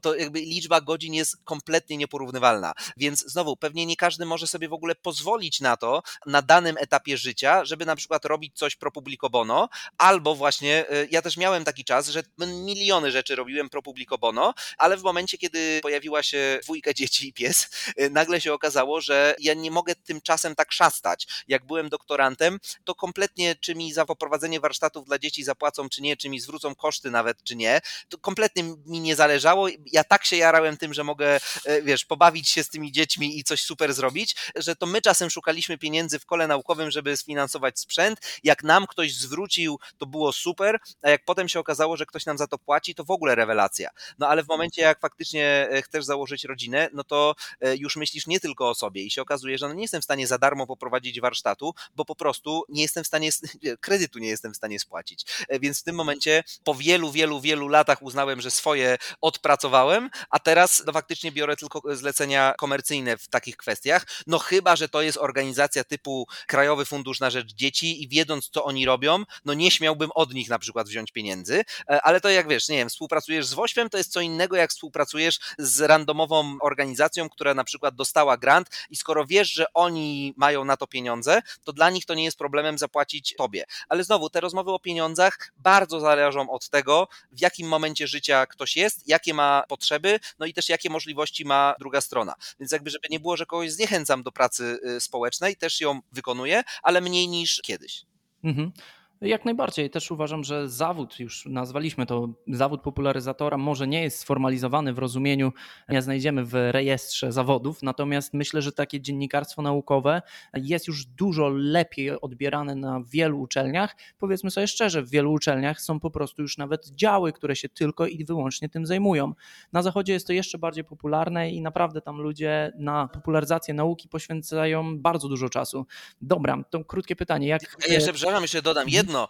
to 0.02 0.14
jakby 0.14 0.40
liczba 0.40 0.80
godzin 0.80 1.14
jest 1.14 1.36
kompletnie 1.44 1.96
nieporównywalna. 1.96 2.72
Więc 2.96 3.24
znowu, 3.26 3.56
pewnie 3.56 3.86
nie 3.86 3.96
każdy 3.96 4.26
może 4.26 4.46
sobie 4.46 4.68
w 4.68 4.72
ogóle 4.72 4.94
pozwolić 4.94 5.60
na 5.60 5.76
to 5.76 6.02
na 6.26 6.42
danym 6.42 6.76
etapie 6.78 7.16
życia, 7.16 7.64
żeby 7.64 7.86
na 7.86 7.96
przykład 7.96 8.24
robić 8.24 8.58
coś 8.58 8.76
pro 8.76 8.90
publico 8.90 9.30
bono, 9.30 9.68
albo 9.98 10.34
właśnie, 10.34 10.84
y, 10.92 11.08
ja 11.10 11.22
też 11.22 11.36
miałem 11.36 11.64
taki 11.64 11.84
czas, 11.84 12.08
że 12.08 12.22
miliony 12.38 13.10
rzeczy 13.10 13.36
robiłem 13.36 13.70
pro 13.70 13.82
publico 13.82 14.18
bono, 14.18 14.54
ale 14.78 14.96
w 14.96 15.02
momencie, 15.02 15.38
kiedy 15.38 15.80
pojawiła 15.82 16.22
się 16.22 16.58
dwójka 16.62 16.94
dzieci 16.94 17.28
i 17.28 17.32
pies, 17.32 17.70
y, 18.00 18.10
nagle 18.10 18.40
się 18.40 18.52
okazało, 18.52 19.00
że 19.00 19.34
ja 19.38 19.54
nie 19.54 19.70
mogę 19.70 19.94
tym 19.94 20.20
czasem 20.20 20.54
tak 20.54 20.72
szastać. 20.72 21.26
Jak 21.48 21.66
byłem 21.66 21.88
doktorantem, 21.88 22.58
to 22.84 22.94
kompletnie 22.94 23.56
czy 23.60 23.74
mi 23.74 23.92
za 23.92 24.06
poprowadzenie 24.06 24.60
warsztatów 24.60 25.06
dla 25.06 25.18
dzieci 25.18 25.44
zapłacą, 25.44 25.88
czy 25.88 26.02
nie, 26.02 26.16
czy 26.16 26.28
mi 26.28 26.40
zwrócą 26.40 26.74
koszty 26.74 27.10
nawet, 27.10 27.42
czy 27.44 27.56
nie, 27.56 27.80
to 28.08 28.18
kompletnie 28.18 28.62
mi 28.86 29.00
nie 29.00 29.16
zależało 29.16 29.59
ja 29.92 30.04
tak 30.04 30.24
się 30.24 30.36
jarałem 30.36 30.76
tym, 30.76 30.94
że 30.94 31.04
mogę, 31.04 31.40
e, 31.64 31.82
wiesz, 31.82 32.04
pobawić 32.04 32.48
się 32.48 32.64
z 32.64 32.68
tymi 32.68 32.92
dziećmi 32.92 33.38
i 33.38 33.44
coś 33.44 33.62
super 33.62 33.94
zrobić, 33.94 34.36
że 34.56 34.76
to 34.76 34.86
my 34.86 35.02
czasem 35.02 35.30
szukaliśmy 35.30 35.78
pieniędzy 35.78 36.18
w 36.18 36.26
kole 36.26 36.46
naukowym, 36.46 36.90
żeby 36.90 37.16
sfinansować 37.16 37.80
sprzęt. 37.80 38.20
Jak 38.44 38.62
nam 38.62 38.86
ktoś 38.86 39.14
zwrócił, 39.14 39.78
to 39.98 40.06
było 40.06 40.32
super, 40.32 40.78
a 41.02 41.10
jak 41.10 41.24
potem 41.24 41.48
się 41.48 41.60
okazało, 41.60 41.96
że 41.96 42.06
ktoś 42.06 42.26
nam 42.26 42.38
za 42.38 42.46
to 42.46 42.58
płaci, 42.58 42.94
to 42.94 43.04
w 43.04 43.10
ogóle 43.10 43.34
rewelacja. 43.34 43.90
No 44.18 44.28
ale 44.28 44.42
w 44.42 44.48
momencie, 44.48 44.82
jak 44.82 45.00
faktycznie 45.00 45.68
e, 45.70 45.82
chcesz 45.82 46.04
założyć 46.04 46.44
rodzinę, 46.44 46.88
no 46.92 47.04
to 47.04 47.34
e, 47.60 47.76
już 47.76 47.96
myślisz 47.96 48.26
nie 48.26 48.40
tylko 48.40 48.68
o 48.68 48.74
sobie 48.74 49.02
i 49.02 49.10
się 49.10 49.22
okazuje, 49.22 49.58
że 49.58 49.68
no 49.68 49.74
nie 49.74 49.82
jestem 49.82 50.00
w 50.00 50.04
stanie 50.04 50.26
za 50.26 50.38
darmo 50.38 50.66
poprowadzić 50.66 51.20
warsztatu, 51.20 51.74
bo 51.96 52.04
po 52.04 52.14
prostu 52.14 52.64
nie 52.68 52.82
jestem 52.82 53.04
w 53.04 53.06
stanie, 53.06 53.30
kredytu 53.80 54.18
nie 54.18 54.28
jestem 54.28 54.52
w 54.52 54.56
stanie 54.56 54.80
spłacić. 54.80 55.26
Więc 55.60 55.80
w 55.80 55.82
tym 55.82 55.96
momencie 55.96 56.44
po 56.64 56.74
wielu, 56.74 57.12
wielu, 57.12 57.40
wielu 57.40 57.68
latach 57.68 58.02
uznałem, 58.02 58.40
że 58.40 58.50
swoje 58.50 58.98
odpracowanie 59.20 59.49
pracowałem, 59.50 60.10
a 60.30 60.38
teraz 60.38 60.82
no, 60.86 60.92
faktycznie 60.92 61.32
biorę 61.32 61.56
tylko 61.56 61.82
zlecenia 61.96 62.54
komercyjne 62.58 63.18
w 63.18 63.28
takich 63.28 63.56
kwestiach. 63.56 64.06
No 64.26 64.38
chyba, 64.38 64.76
że 64.76 64.88
to 64.88 65.02
jest 65.02 65.18
organizacja 65.18 65.84
typu 65.84 66.26
Krajowy 66.46 66.84
Fundusz 66.84 67.20
na 67.20 67.30
Rzecz 67.30 67.54
Dzieci 67.54 68.02
i 68.02 68.08
wiedząc, 68.08 68.48
co 68.48 68.64
oni 68.64 68.86
robią, 68.86 69.24
no 69.44 69.54
nie 69.54 69.70
śmiałbym 69.70 70.10
od 70.14 70.34
nich 70.34 70.48
na 70.48 70.58
przykład 70.58 70.88
wziąć 70.88 71.12
pieniędzy, 71.12 71.64
e, 71.90 72.02
ale 72.02 72.20
to 72.20 72.28
jak 72.28 72.48
wiesz, 72.48 72.68
nie 72.68 72.76
wiem, 72.76 72.88
współpracujesz 72.88 73.46
z 73.46 73.54
Wośpem, 73.54 73.90
to 73.90 73.98
jest 73.98 74.12
co 74.12 74.20
innego, 74.20 74.56
jak 74.56 74.70
współpracujesz 74.70 75.38
z 75.58 75.80
randomową 75.80 76.56
organizacją, 76.62 77.28
która 77.28 77.54
na 77.54 77.64
przykład 77.64 77.94
dostała 77.94 78.36
grant 78.36 78.68
i 78.90 78.96
skoro 78.96 79.26
wiesz, 79.26 79.52
że 79.52 79.64
oni 79.74 80.34
mają 80.36 80.64
na 80.64 80.76
to 80.76 80.86
pieniądze, 80.86 81.42
to 81.64 81.72
dla 81.72 81.90
nich 81.90 82.06
to 82.06 82.14
nie 82.14 82.24
jest 82.24 82.38
problemem 82.38 82.78
zapłacić 82.78 83.34
tobie. 83.38 83.64
Ale 83.88 84.04
znowu, 84.04 84.30
te 84.30 84.40
rozmowy 84.40 84.70
o 84.70 84.78
pieniądzach 84.78 85.52
bardzo 85.58 86.00
zależą 86.00 86.50
od 86.50 86.68
tego, 86.68 87.08
w 87.32 87.40
jakim 87.40 87.68
momencie 87.68 88.06
życia 88.06 88.46
ktoś 88.46 88.76
jest, 88.76 89.08
jakie 89.08 89.34
ma 89.34 89.39
ma 89.40 89.64
potrzeby, 89.68 90.20
no 90.38 90.46
i 90.46 90.52
też 90.52 90.68
jakie 90.68 90.90
możliwości 90.90 91.44
ma 91.44 91.74
druga 91.78 92.00
strona. 92.00 92.34
Więc 92.60 92.72
jakby, 92.72 92.90
żeby 92.90 93.08
nie 93.10 93.20
było, 93.20 93.36
że 93.36 93.46
kogoś 93.46 93.72
zniechęcam 93.72 94.22
do 94.22 94.32
pracy 94.32 94.78
y, 94.96 95.00
społecznej, 95.00 95.56
też 95.56 95.80
ją 95.80 96.00
wykonuję, 96.12 96.62
ale 96.82 97.00
mniej 97.00 97.28
niż 97.28 97.60
kiedyś. 97.62 98.02
Mhm. 98.44 98.72
Jak 99.20 99.44
najbardziej. 99.44 99.90
Też 99.90 100.10
uważam, 100.10 100.44
że 100.44 100.68
zawód, 100.68 101.20
już 101.20 101.46
nazwaliśmy 101.46 102.06
to, 102.06 102.28
zawód 102.48 102.82
popularyzatora 102.82 103.56
może 103.56 103.86
nie 103.86 104.02
jest 104.02 104.18
sformalizowany 104.18 104.92
w 104.92 104.98
rozumieniu, 104.98 105.52
nie 105.88 106.02
znajdziemy 106.02 106.44
w 106.44 106.54
rejestrze 106.54 107.32
zawodów, 107.32 107.82
natomiast 107.82 108.34
myślę, 108.34 108.62
że 108.62 108.72
takie 108.72 109.00
dziennikarstwo 109.00 109.62
naukowe 109.62 110.22
jest 110.54 110.88
już 110.88 111.06
dużo 111.06 111.48
lepiej 111.48 112.20
odbierane 112.20 112.74
na 112.74 113.00
wielu 113.10 113.40
uczelniach. 113.40 113.96
Powiedzmy 114.18 114.50
sobie 114.50 114.66
szczerze, 114.66 115.02
w 115.02 115.10
wielu 115.10 115.32
uczelniach 115.32 115.80
są 115.80 116.00
po 116.00 116.10
prostu 116.10 116.42
już 116.42 116.58
nawet 116.58 116.90
działy, 116.90 117.32
które 117.32 117.56
się 117.56 117.68
tylko 117.68 118.06
i 118.06 118.24
wyłącznie 118.24 118.68
tym 118.68 118.86
zajmują. 118.86 119.32
Na 119.72 119.82
zachodzie 119.82 120.12
jest 120.12 120.26
to 120.26 120.32
jeszcze 120.32 120.58
bardziej 120.58 120.84
popularne 120.84 121.50
i 121.50 121.62
naprawdę 121.62 122.00
tam 122.00 122.16
ludzie 122.20 122.72
na 122.78 123.08
popularyzację 123.08 123.74
nauki 123.74 124.08
poświęcają 124.08 124.98
bardzo 124.98 125.28
dużo 125.28 125.48
czasu. 125.48 125.86
Dobra, 126.20 126.64
to 126.70 126.84
krótkie 126.84 127.16
pytanie. 127.16 127.48
Jak... 127.48 127.62
Ja 127.88 127.94
jeszcze, 127.94 128.12
przepraszam, 128.12 128.42
jeszcze 128.42 128.62
dodam 128.62 128.88
jedno 128.88 129.09
jedno, 129.10 129.28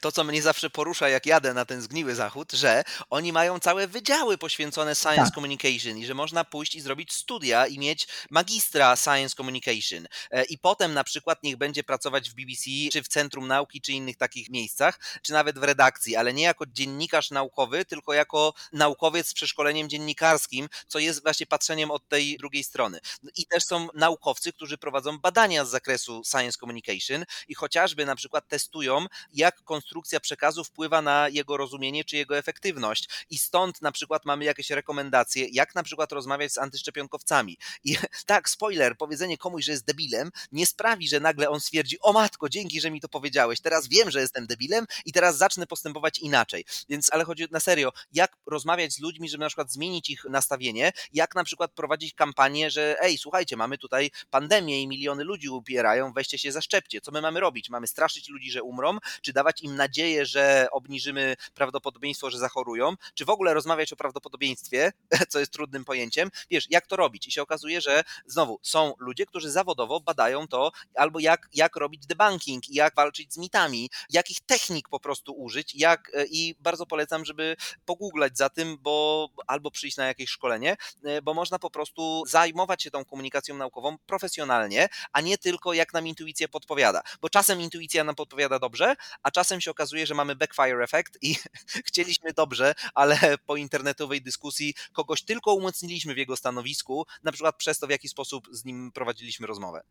to 0.00 0.12
co 0.12 0.24
mnie 0.24 0.42
zawsze 0.42 0.70
porusza, 0.70 1.08
jak 1.08 1.26
jadę 1.26 1.54
na 1.54 1.64
ten 1.64 1.82
zgniły 1.82 2.14
zachód, 2.14 2.52
że 2.52 2.84
oni 3.10 3.32
mają 3.32 3.60
całe 3.60 3.88
wydziały 3.88 4.38
poświęcone 4.38 4.94
Science 4.94 5.24
tak. 5.24 5.34
Communication 5.34 5.98
i 5.98 6.06
że 6.06 6.14
można 6.14 6.44
pójść 6.44 6.74
i 6.74 6.80
zrobić 6.80 7.12
studia 7.12 7.66
i 7.66 7.78
mieć 7.78 8.08
magistra 8.30 8.96
Science 8.96 9.36
Communication. 9.36 10.08
E, 10.30 10.44
I 10.44 10.58
potem 10.58 10.94
na 10.94 11.04
przykład 11.04 11.42
niech 11.42 11.56
będzie 11.56 11.84
pracować 11.84 12.30
w 12.30 12.34
BBC, 12.34 12.70
czy 12.92 13.02
w 13.02 13.08
Centrum 13.08 13.46
Nauki, 13.46 13.80
czy 13.80 13.92
innych 13.92 14.16
takich 14.16 14.50
miejscach, 14.50 15.00
czy 15.22 15.32
nawet 15.32 15.58
w 15.58 15.62
redakcji, 15.62 16.16
ale 16.16 16.32
nie 16.32 16.42
jako 16.42 16.66
dziennikarz 16.66 17.30
naukowy, 17.30 17.84
tylko 17.84 18.12
jako 18.12 18.54
naukowiec 18.72 19.28
z 19.28 19.34
przeszkoleniem 19.34 19.88
dziennikarskim, 19.88 20.68
co 20.88 20.98
jest 20.98 21.22
właśnie 21.22 21.46
patrzeniem 21.46 21.90
od 21.90 22.08
tej 22.08 22.36
drugiej 22.36 22.64
strony. 22.64 23.00
I 23.36 23.46
też 23.46 23.64
są 23.64 23.88
naukowcy, 23.94 24.52
którzy 24.52 24.78
prowadzą 24.78 25.18
badania 25.18 25.64
z 25.64 25.70
zakresu 25.70 26.22
Science 26.24 26.58
Communication 26.58 27.24
i 27.48 27.54
chociażby 27.54 28.06
na 28.06 28.16
przykład 28.16 28.48
testują, 28.48 29.06
jak 29.32 29.62
konstrukcja 29.64 30.20
przekazu 30.20 30.64
wpływa 30.64 31.02
na 31.02 31.28
jego 31.28 31.56
rozumienie 31.56 32.04
czy 32.04 32.16
jego 32.16 32.38
efektywność. 32.38 33.08
I 33.30 33.38
stąd 33.38 33.82
na 33.82 33.92
przykład 33.92 34.24
mamy 34.24 34.44
jakieś 34.44 34.70
rekomendacje, 34.70 35.46
jak 35.52 35.74
na 35.74 35.82
przykład 35.82 36.12
rozmawiać 36.12 36.52
z 36.52 36.58
antyszczepionkowcami. 36.58 37.58
I 37.84 37.96
tak, 38.26 38.48
spoiler, 38.48 38.96
powiedzenie 38.96 39.38
komuś, 39.38 39.64
że 39.64 39.72
jest 39.72 39.84
debilem, 39.84 40.30
nie 40.52 40.66
sprawi, 40.66 41.08
że 41.08 41.20
nagle 41.20 41.50
on 41.50 41.60
stwierdzi: 41.60 42.00
O 42.00 42.12
matko, 42.12 42.48
dzięki, 42.48 42.80
że 42.80 42.90
mi 42.90 43.00
to 43.00 43.08
powiedziałeś, 43.08 43.60
teraz 43.60 43.88
wiem, 43.88 44.10
że 44.10 44.20
jestem 44.20 44.46
debilem 44.46 44.86
i 45.04 45.12
teraz 45.12 45.36
zacznę 45.36 45.66
postępować 45.66 46.18
inaczej. 46.18 46.64
Więc, 46.88 47.12
ale 47.12 47.24
chodzi 47.24 47.46
na 47.50 47.60
serio, 47.60 47.92
jak 48.12 48.36
rozmawiać 48.46 48.92
z 48.92 49.00
ludźmi, 49.00 49.28
żeby 49.28 49.40
na 49.40 49.48
przykład 49.48 49.72
zmienić 49.72 50.10
ich 50.10 50.24
nastawienie, 50.24 50.92
jak 51.12 51.34
na 51.34 51.44
przykład 51.44 51.72
prowadzić 51.72 52.14
kampanię, 52.14 52.70
że 52.70 52.96
ej, 53.00 53.18
słuchajcie, 53.18 53.56
mamy 53.56 53.78
tutaj 53.78 54.10
pandemię 54.30 54.82
i 54.82 54.88
miliony 54.88 55.24
ludzi 55.24 55.48
upierają, 55.48 56.12
weźcie 56.12 56.38
się 56.38 56.52
zaszczepcie. 56.52 57.00
Co 57.00 57.12
my 57.12 57.20
mamy 57.20 57.40
robić? 57.40 57.70
Mamy 57.70 57.86
straszyć 57.86 58.28
ludzi, 58.28 58.50
że 58.50 58.62
umrą, 58.62 58.98
czy 59.22 59.32
dawać 59.32 59.62
im 59.62 59.76
nadzieję, 59.76 60.26
że 60.26 60.68
obniżymy 60.72 61.36
prawdopodobieństwo, 61.54 62.30
że 62.30 62.38
zachorują, 62.38 62.94
czy 63.14 63.24
w 63.24 63.30
ogóle 63.30 63.54
rozmawiać 63.54 63.92
o 63.92 63.96
prawdopodobieństwie, 63.96 64.92
co 65.30 65.38
jest 65.38 65.52
trudnym 65.52 65.84
pojęciem. 65.84 66.30
Wiesz, 66.50 66.66
jak 66.70 66.86
to 66.86 66.96
robić? 66.96 67.26
I 67.26 67.32
się 67.32 67.42
okazuje, 67.42 67.80
że 67.80 68.04
znowu 68.26 68.60
są 68.62 68.94
ludzie, 68.98 69.26
którzy 69.26 69.50
zawodowo 69.50 70.00
badają 70.00 70.48
to, 70.48 70.72
albo 70.94 71.18
jak, 71.18 71.48
jak 71.54 71.76
robić 71.76 72.06
debunking, 72.06 72.64
jak 72.68 72.94
walczyć 72.94 73.34
z 73.34 73.38
mitami, 73.38 73.90
jakich 74.10 74.40
technik 74.40 74.88
po 74.88 75.00
prostu 75.00 75.32
użyć, 75.32 75.74
jak 75.74 76.10
e, 76.14 76.24
i 76.26 76.54
bardzo 76.60 76.86
polecam, 76.86 77.24
żeby 77.24 77.56
pogooglać 77.84 78.38
za 78.38 78.48
tym, 78.48 78.78
bo 78.80 79.28
albo 79.46 79.70
przyjść 79.70 79.96
na 79.96 80.06
jakieś 80.06 80.30
szkolenie, 80.30 80.76
e, 81.04 81.22
bo 81.22 81.34
można 81.34 81.58
po 81.58 81.70
prostu 81.70 82.22
zajmować 82.26 82.82
się 82.82 82.90
tą 82.90 83.04
komunikacją 83.04 83.56
naukową 83.56 83.98
profesjonalnie, 84.06 84.88
a 85.12 85.20
nie 85.20 85.38
tylko 85.38 85.72
jak 85.72 85.92
nam 85.92 86.06
intuicja 86.06 86.48
podpowiada. 86.48 87.02
Bo 87.20 87.28
czasem 87.28 87.60
intuicja 87.60 88.04
nam 88.04 88.14
podpowiada 88.14 88.58
dobrze, 88.58 88.96
a 89.22 89.30
czasem 89.30 89.60
się 89.60 89.70
okazuje, 89.70 90.06
że 90.06 90.14
mamy 90.14 90.36
backfire 90.36 90.84
effect 90.84 91.18
i 91.22 91.36
chcieliśmy 91.88 92.32
dobrze, 92.32 92.74
ale 92.94 93.18
po 93.46 93.56
internetowej 93.56 94.22
dyskusji 94.22 94.74
kogoś 94.92 95.22
tylko 95.22 95.54
umocniliśmy 95.54 96.14
w 96.14 96.18
jego 96.18 96.36
stanowisku, 96.36 97.06
na 97.22 97.32
przykład 97.32 97.56
przez 97.56 97.78
to, 97.78 97.86
w 97.86 97.90
jaki 97.90 98.08
sposób 98.08 98.48
z 98.52 98.64
nim 98.64 98.92
prowadziliśmy 98.92 99.46
rozmowę. 99.46 99.82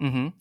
Mhm. 0.00 0.32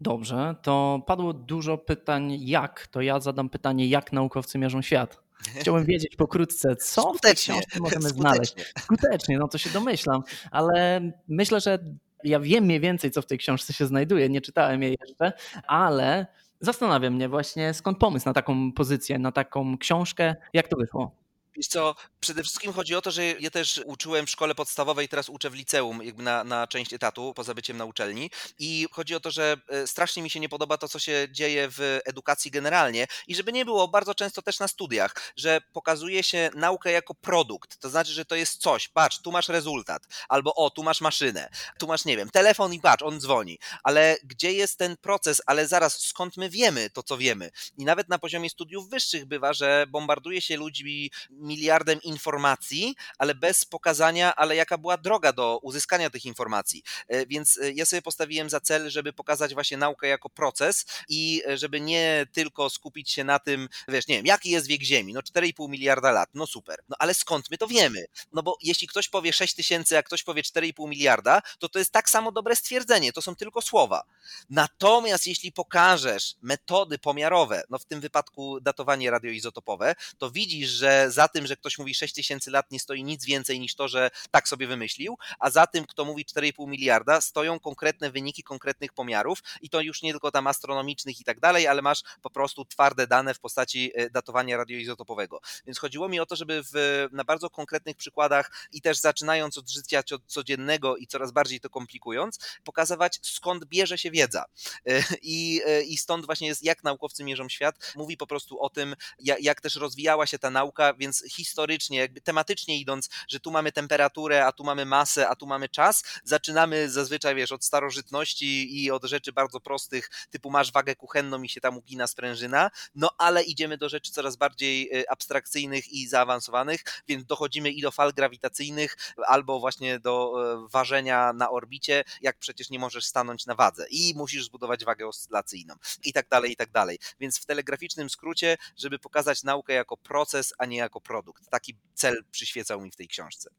Dobrze, 0.00 0.54
to 0.62 1.02
padło 1.06 1.32
dużo 1.32 1.78
pytań 1.78 2.36
jak, 2.40 2.86
to 2.86 3.00
ja 3.00 3.20
zadam 3.20 3.48
pytanie, 3.48 3.88
jak 3.88 4.12
naukowcy 4.12 4.58
mierzą 4.58 4.82
świat. 4.82 5.22
Chciałbym 5.60 5.84
wiedzieć 5.92 6.16
pokrótce, 6.16 6.76
co 6.76 7.02
Skutecznie. 7.02 7.18
w 7.18 7.20
tej 7.20 7.34
książce 7.34 7.80
możemy 7.80 8.08
Skutecznie. 8.08 8.20
znaleźć. 8.20 8.54
Skutecznie, 8.78 9.38
no 9.38 9.48
to 9.48 9.58
się 9.58 9.70
domyślam, 9.70 10.22
ale 10.50 11.00
myślę, 11.28 11.60
że 11.60 11.78
ja 12.24 12.40
wiem 12.40 12.64
mniej 12.64 12.80
więcej, 12.80 13.10
co 13.10 13.22
w 13.22 13.26
tej 13.26 13.38
książce 13.38 13.72
się 13.72 13.86
znajduje, 13.86 14.28
nie 14.28 14.40
czytałem 14.40 14.82
jej 14.82 14.96
jeszcze, 15.06 15.32
ale 15.66 16.26
Zastanawia 16.60 17.10
mnie 17.10 17.28
właśnie, 17.28 17.74
skąd 17.74 17.98
pomysł 17.98 18.26
na 18.26 18.32
taką 18.32 18.72
pozycję, 18.72 19.18
na 19.18 19.32
taką 19.32 19.78
książkę, 19.78 20.36
jak 20.52 20.68
to 20.68 20.76
wyszło? 20.76 21.25
Wiesz 21.56 21.66
co, 21.66 21.94
przede 22.20 22.42
wszystkim 22.42 22.72
chodzi 22.72 22.94
o 22.94 23.02
to, 23.02 23.10
że 23.10 23.24
ja 23.24 23.50
też 23.50 23.80
uczyłem 23.84 24.26
w 24.26 24.30
szkole 24.30 24.54
podstawowej, 24.54 25.08
teraz 25.08 25.28
uczę 25.28 25.50
w 25.50 25.54
liceum 25.54 26.02
jakby 26.02 26.22
na, 26.22 26.44
na 26.44 26.66
część 26.66 26.92
etatu, 26.92 27.34
poza 27.34 27.54
byciem 27.54 27.76
na 27.76 27.84
uczelni. 27.84 28.30
I 28.58 28.86
chodzi 28.92 29.14
o 29.14 29.20
to, 29.20 29.30
że 29.30 29.56
e, 29.68 29.86
strasznie 29.86 30.22
mi 30.22 30.30
się 30.30 30.40
nie 30.40 30.48
podoba 30.48 30.78
to, 30.78 30.88
co 30.88 30.98
się 30.98 31.28
dzieje 31.30 31.68
w 31.70 32.00
edukacji 32.04 32.50
generalnie 32.50 33.06
i 33.26 33.34
żeby 33.34 33.52
nie 33.52 33.64
było, 33.64 33.88
bardzo 33.88 34.14
często 34.14 34.42
też 34.42 34.58
na 34.58 34.68
studiach, 34.68 35.32
że 35.36 35.60
pokazuje 35.72 36.22
się 36.22 36.50
naukę 36.54 36.92
jako 36.92 37.14
produkt, 37.14 37.78
to 37.78 37.90
znaczy, 37.90 38.12
że 38.12 38.24
to 38.24 38.34
jest 38.34 38.60
coś, 38.60 38.88
patrz, 38.88 39.18
tu 39.22 39.32
masz 39.32 39.48
rezultat, 39.48 40.02
albo 40.28 40.54
o, 40.54 40.70
tu 40.70 40.82
masz 40.82 41.00
maszynę, 41.00 41.48
tu 41.78 41.86
masz, 41.86 42.04
nie 42.04 42.16
wiem, 42.16 42.30
telefon 42.30 42.72
i 42.72 42.80
patrz, 42.80 43.02
on 43.02 43.20
dzwoni, 43.20 43.58
ale 43.82 44.16
gdzie 44.24 44.52
jest 44.52 44.78
ten 44.78 44.96
proces, 44.96 45.42
ale 45.46 45.68
zaraz, 45.68 46.00
skąd 46.00 46.36
my 46.36 46.50
wiemy 46.50 46.90
to, 46.90 47.02
co 47.02 47.16
wiemy? 47.18 47.50
I 47.78 47.84
nawet 47.84 48.08
na 48.08 48.18
poziomie 48.18 48.50
studiów 48.50 48.90
wyższych 48.90 49.24
bywa, 49.24 49.52
że 49.52 49.86
bombarduje 49.88 50.40
się 50.40 50.56
ludźmi 50.56 51.10
miliardem 51.46 52.02
informacji, 52.02 52.96
ale 53.18 53.34
bez 53.34 53.64
pokazania, 53.64 54.34
ale 54.34 54.56
jaka 54.56 54.78
była 54.78 54.96
droga 54.96 55.32
do 55.32 55.58
uzyskania 55.62 56.10
tych 56.10 56.24
informacji. 56.24 56.82
E, 57.08 57.26
więc 57.26 57.58
e, 57.58 57.72
ja 57.72 57.86
sobie 57.86 58.02
postawiłem 58.02 58.50
za 58.50 58.60
cel, 58.60 58.90
żeby 58.90 59.12
pokazać 59.12 59.54
właśnie 59.54 59.76
naukę 59.76 60.08
jako 60.08 60.30
proces 60.30 60.86
i 61.08 61.42
e, 61.48 61.58
żeby 61.58 61.80
nie 61.80 62.26
tylko 62.32 62.70
skupić 62.70 63.10
się 63.10 63.24
na 63.24 63.38
tym, 63.38 63.68
wiesz, 63.88 64.08
nie 64.08 64.16
wiem, 64.16 64.26
jaki 64.26 64.50
jest 64.50 64.66
wiek 64.66 64.82
Ziemi, 64.82 65.12
no 65.12 65.20
4,5 65.20 65.68
miliarda 65.68 66.10
lat, 66.10 66.28
no 66.34 66.46
super, 66.46 66.78
no 66.88 66.96
ale 66.98 67.14
skąd 67.14 67.50
my 67.50 67.58
to 67.58 67.66
wiemy? 67.66 68.06
No 68.32 68.42
bo 68.42 68.58
jeśli 68.62 68.88
ktoś 68.88 69.08
powie 69.08 69.32
6 69.32 69.54
tysięcy, 69.54 69.98
a 69.98 70.02
ktoś 70.02 70.22
powie 70.22 70.42
4,5 70.42 70.88
miliarda, 70.88 71.42
to 71.58 71.68
to 71.68 71.78
jest 71.78 71.92
tak 71.92 72.10
samo 72.10 72.32
dobre 72.32 72.56
stwierdzenie, 72.56 73.12
to 73.12 73.22
są 73.22 73.36
tylko 73.36 73.62
słowa. 73.62 74.02
Natomiast 74.50 75.26
jeśli 75.26 75.52
pokażesz 75.52 76.34
metody 76.42 76.98
pomiarowe, 76.98 77.62
no 77.70 77.78
w 77.78 77.84
tym 77.84 78.00
wypadku 78.00 78.60
datowanie 78.60 79.10
radioizotopowe, 79.10 79.94
to 80.18 80.30
widzisz, 80.30 80.70
że 80.70 81.10
za 81.10 81.28
tym, 81.28 81.35
że 81.44 81.56
ktoś 81.56 81.78
mówi 81.78 81.94
6 81.94 82.14
tysięcy 82.14 82.50
lat 82.50 82.70
nie 82.70 82.80
stoi 82.80 83.04
nic 83.04 83.24
więcej 83.24 83.60
niż 83.60 83.74
to, 83.74 83.88
że 83.88 84.10
tak 84.30 84.48
sobie 84.48 84.66
wymyślił, 84.66 85.18
a 85.38 85.50
za 85.50 85.66
tym, 85.66 85.86
kto 85.86 86.04
mówi 86.04 86.24
4,5 86.24 86.68
miliarda, 86.68 87.20
stoją 87.20 87.60
konkretne 87.60 88.10
wyniki 88.10 88.42
konkretnych 88.42 88.92
pomiarów 88.92 89.42
i 89.62 89.70
to 89.70 89.80
już 89.80 90.02
nie 90.02 90.12
tylko 90.12 90.30
tam 90.30 90.46
astronomicznych 90.46 91.20
i 91.20 91.24
tak 91.24 91.40
dalej, 91.40 91.66
ale 91.66 91.82
masz 91.82 92.02
po 92.22 92.30
prostu 92.30 92.64
twarde 92.64 93.06
dane 93.06 93.34
w 93.34 93.40
postaci 93.40 93.92
e, 93.94 94.10
datowania 94.10 94.56
radioizotopowego. 94.56 95.40
Więc 95.66 95.78
chodziło 95.78 96.08
mi 96.08 96.20
o 96.20 96.26
to, 96.26 96.36
żeby 96.36 96.62
w, 96.72 97.06
na 97.12 97.24
bardzo 97.24 97.50
konkretnych 97.50 97.96
przykładach 97.96 98.50
i 98.72 98.80
też 98.80 98.98
zaczynając 98.98 99.58
od 99.58 99.70
życia 99.70 100.02
codziennego 100.26 100.96
i 100.96 101.06
coraz 101.06 101.32
bardziej 101.32 101.60
to 101.60 101.70
komplikując, 101.70 102.38
pokazywać 102.64 103.20
skąd 103.22 103.64
bierze 103.64 103.98
się 103.98 104.10
wiedza. 104.10 104.44
E, 104.86 105.02
I, 105.22 105.60
e, 105.66 105.82
i 105.82 105.96
stąd 105.96 106.26
właśnie 106.26 106.48
jest, 106.48 106.64
jak 106.64 106.84
naukowcy 106.84 107.24
mierzą 107.24 107.48
świat. 107.48 107.92
Mówi 107.96 108.16
po 108.16 108.26
prostu 108.26 108.60
o 108.60 108.70
tym, 108.70 108.96
jak, 109.18 109.40
jak 109.40 109.60
też 109.60 109.76
rozwijała 109.76 110.26
się 110.26 110.38
ta 110.38 110.50
nauka, 110.50 110.94
więc 110.94 111.25
historycznie, 111.30 111.98
jakby 111.98 112.20
tematycznie 112.20 112.78
idąc, 112.78 113.08
że 113.28 113.40
tu 113.40 113.50
mamy 113.50 113.72
temperaturę, 113.72 114.46
a 114.46 114.52
tu 114.52 114.64
mamy 114.64 114.84
masę, 114.84 115.28
a 115.28 115.36
tu 115.36 115.46
mamy 115.46 115.68
czas, 115.68 116.04
zaczynamy 116.24 116.90
zazwyczaj, 116.90 117.34
wiesz, 117.34 117.52
od 117.52 117.64
starożytności 117.64 118.82
i 118.84 118.90
od 118.90 119.04
rzeczy 119.04 119.32
bardzo 119.32 119.60
prostych, 119.60 120.10
typu 120.30 120.50
masz 120.50 120.72
wagę 120.72 120.96
kuchenną 120.96 121.42
i 121.42 121.48
się 121.48 121.60
tam 121.60 121.76
ugina 121.76 122.06
sprężyna, 122.06 122.70
no 122.94 123.10
ale 123.18 123.42
idziemy 123.42 123.78
do 123.78 123.88
rzeczy 123.88 124.12
coraz 124.12 124.36
bardziej 124.36 124.90
e, 125.00 125.10
abstrakcyjnych 125.10 125.88
i 125.88 126.08
zaawansowanych, 126.08 126.84
więc 127.08 127.24
dochodzimy 127.24 127.70
i 127.70 127.82
do 127.82 127.90
fal 127.90 128.12
grawitacyjnych, 128.12 128.96
albo 129.26 129.60
właśnie 129.60 129.98
do 129.98 130.34
e, 130.64 130.68
ważenia 130.68 131.32
na 131.32 131.50
orbicie, 131.50 132.04
jak 132.22 132.38
przecież 132.38 132.70
nie 132.70 132.78
możesz 132.78 133.06
stanąć 133.06 133.46
na 133.46 133.54
wadze 133.54 133.86
i 133.90 134.14
musisz 134.16 134.44
zbudować 134.44 134.84
wagę 134.84 135.08
oscylacyjną 135.08 135.74
i 136.04 136.12
tak 136.12 136.28
dalej, 136.28 136.52
i 136.52 136.56
tak 136.56 136.70
dalej. 136.70 136.98
Więc 137.20 137.38
w 137.38 137.46
telegraficznym 137.46 138.10
skrócie, 138.10 138.56
żeby 138.76 138.98
pokazać 138.98 139.42
naukę 139.42 139.72
jako 139.72 139.96
proces, 139.96 140.54
a 140.58 140.66
nie 140.66 140.76
jako 140.76 141.00
produkt. 141.00 141.15
Taki 141.50 141.76
cel 141.94 142.24
przyświecał 142.30 142.80
mi 142.80 142.90
w 142.90 142.96
tej 142.96 143.08
książce. 143.08 143.50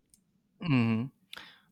Mm. 0.61 1.09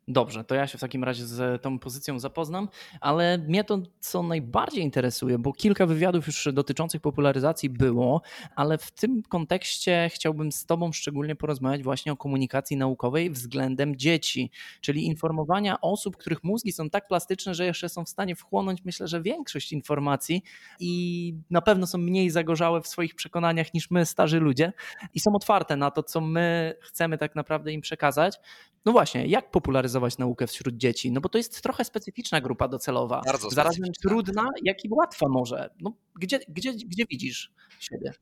Dobrze, 0.08 0.44
to 0.44 0.56
ja 0.56 0.68
się 0.68 0.78
w 0.78 0.82
takim 0.82 1.04
razie 1.04 1.26
z 1.26 1.62
tą 1.62 1.80
pozycją 1.80 2.20
zapoznam, 2.20 2.70
ale 3.02 3.38
mnie 3.38 3.64
to 3.64 3.82
co 4.00 4.24
najbardziej 4.24 4.84
interesuje, 4.84 5.40
bo 5.40 5.54
kilka 5.54 5.86
wywiadów 5.86 6.28
już 6.28 6.48
dotyczących 6.54 7.02
popularyzacji 7.02 7.70
było, 7.70 8.22
ale 8.56 8.78
w 8.78 8.92
tym 8.92 9.24
kontekście 9.30 10.10
chciałbym 10.14 10.52
z 10.52 10.66
Tobą 10.66 10.92
szczególnie 10.92 11.36
porozmawiać 11.36 11.84
właśnie 11.84 12.12
o 12.12 12.18
komunikacji 12.18 12.78
naukowej 12.78 13.32
względem 13.32 13.96
dzieci, 13.96 14.52
czyli 14.82 15.06
informowania 15.06 15.82
osób, 15.82 16.18
których 16.18 16.44
mózgi 16.44 16.72
są 16.72 16.90
tak 16.90 17.08
plastyczne, 17.08 17.54
że 17.56 17.66
jeszcze 17.66 17.90
są 17.90 18.06
w 18.06 18.10
stanie 18.10 18.36
wchłonąć, 18.36 18.86
myślę, 18.86 19.08
że 19.08 19.22
większość 19.22 19.74
informacji 19.74 20.44
i 20.80 21.34
na 21.50 21.62
pewno 21.62 21.88
są 21.88 21.98
mniej 21.98 22.30
zagorzałe 22.30 22.82
w 22.82 22.88
swoich 22.88 23.16
przekonaniach 23.16 23.74
niż 23.74 23.92
my, 23.92 24.06
starzy 24.06 24.40
ludzie, 24.40 24.74
i 25.14 25.20
są 25.20 25.32
otwarte 25.36 25.76
na 25.76 25.92
to, 25.92 26.04
co 26.04 26.22
my 26.22 26.74
chcemy 26.82 27.18
tak 27.18 27.36
naprawdę 27.36 27.72
im 27.72 27.82
przekazać. 27.82 28.38
No 28.86 28.92
właśnie, 28.92 29.28
jak 29.28 29.52
popularyzować 29.52 29.95
naukę 30.18 30.48
wśród 30.48 30.78
dzieci? 30.78 31.12
No 31.12 31.22
bo 31.22 31.30
to 31.30 31.38
jest 31.38 31.62
trochę 31.62 31.86
specyficzna 31.86 32.42
grupa 32.42 32.68
docelowa. 32.68 33.22
Bardzo 33.26 33.50
Zarazem 33.50 33.92
trudna, 34.02 34.50
jak 34.64 34.86
i 34.86 34.90
łatwa 34.92 35.26
może. 35.30 35.70
No, 35.82 35.94
gdzie, 36.16 36.40
gdzie, 36.48 36.74
gdzie 36.74 37.06
widzisz 37.10 37.52
siebie? 37.80 38.14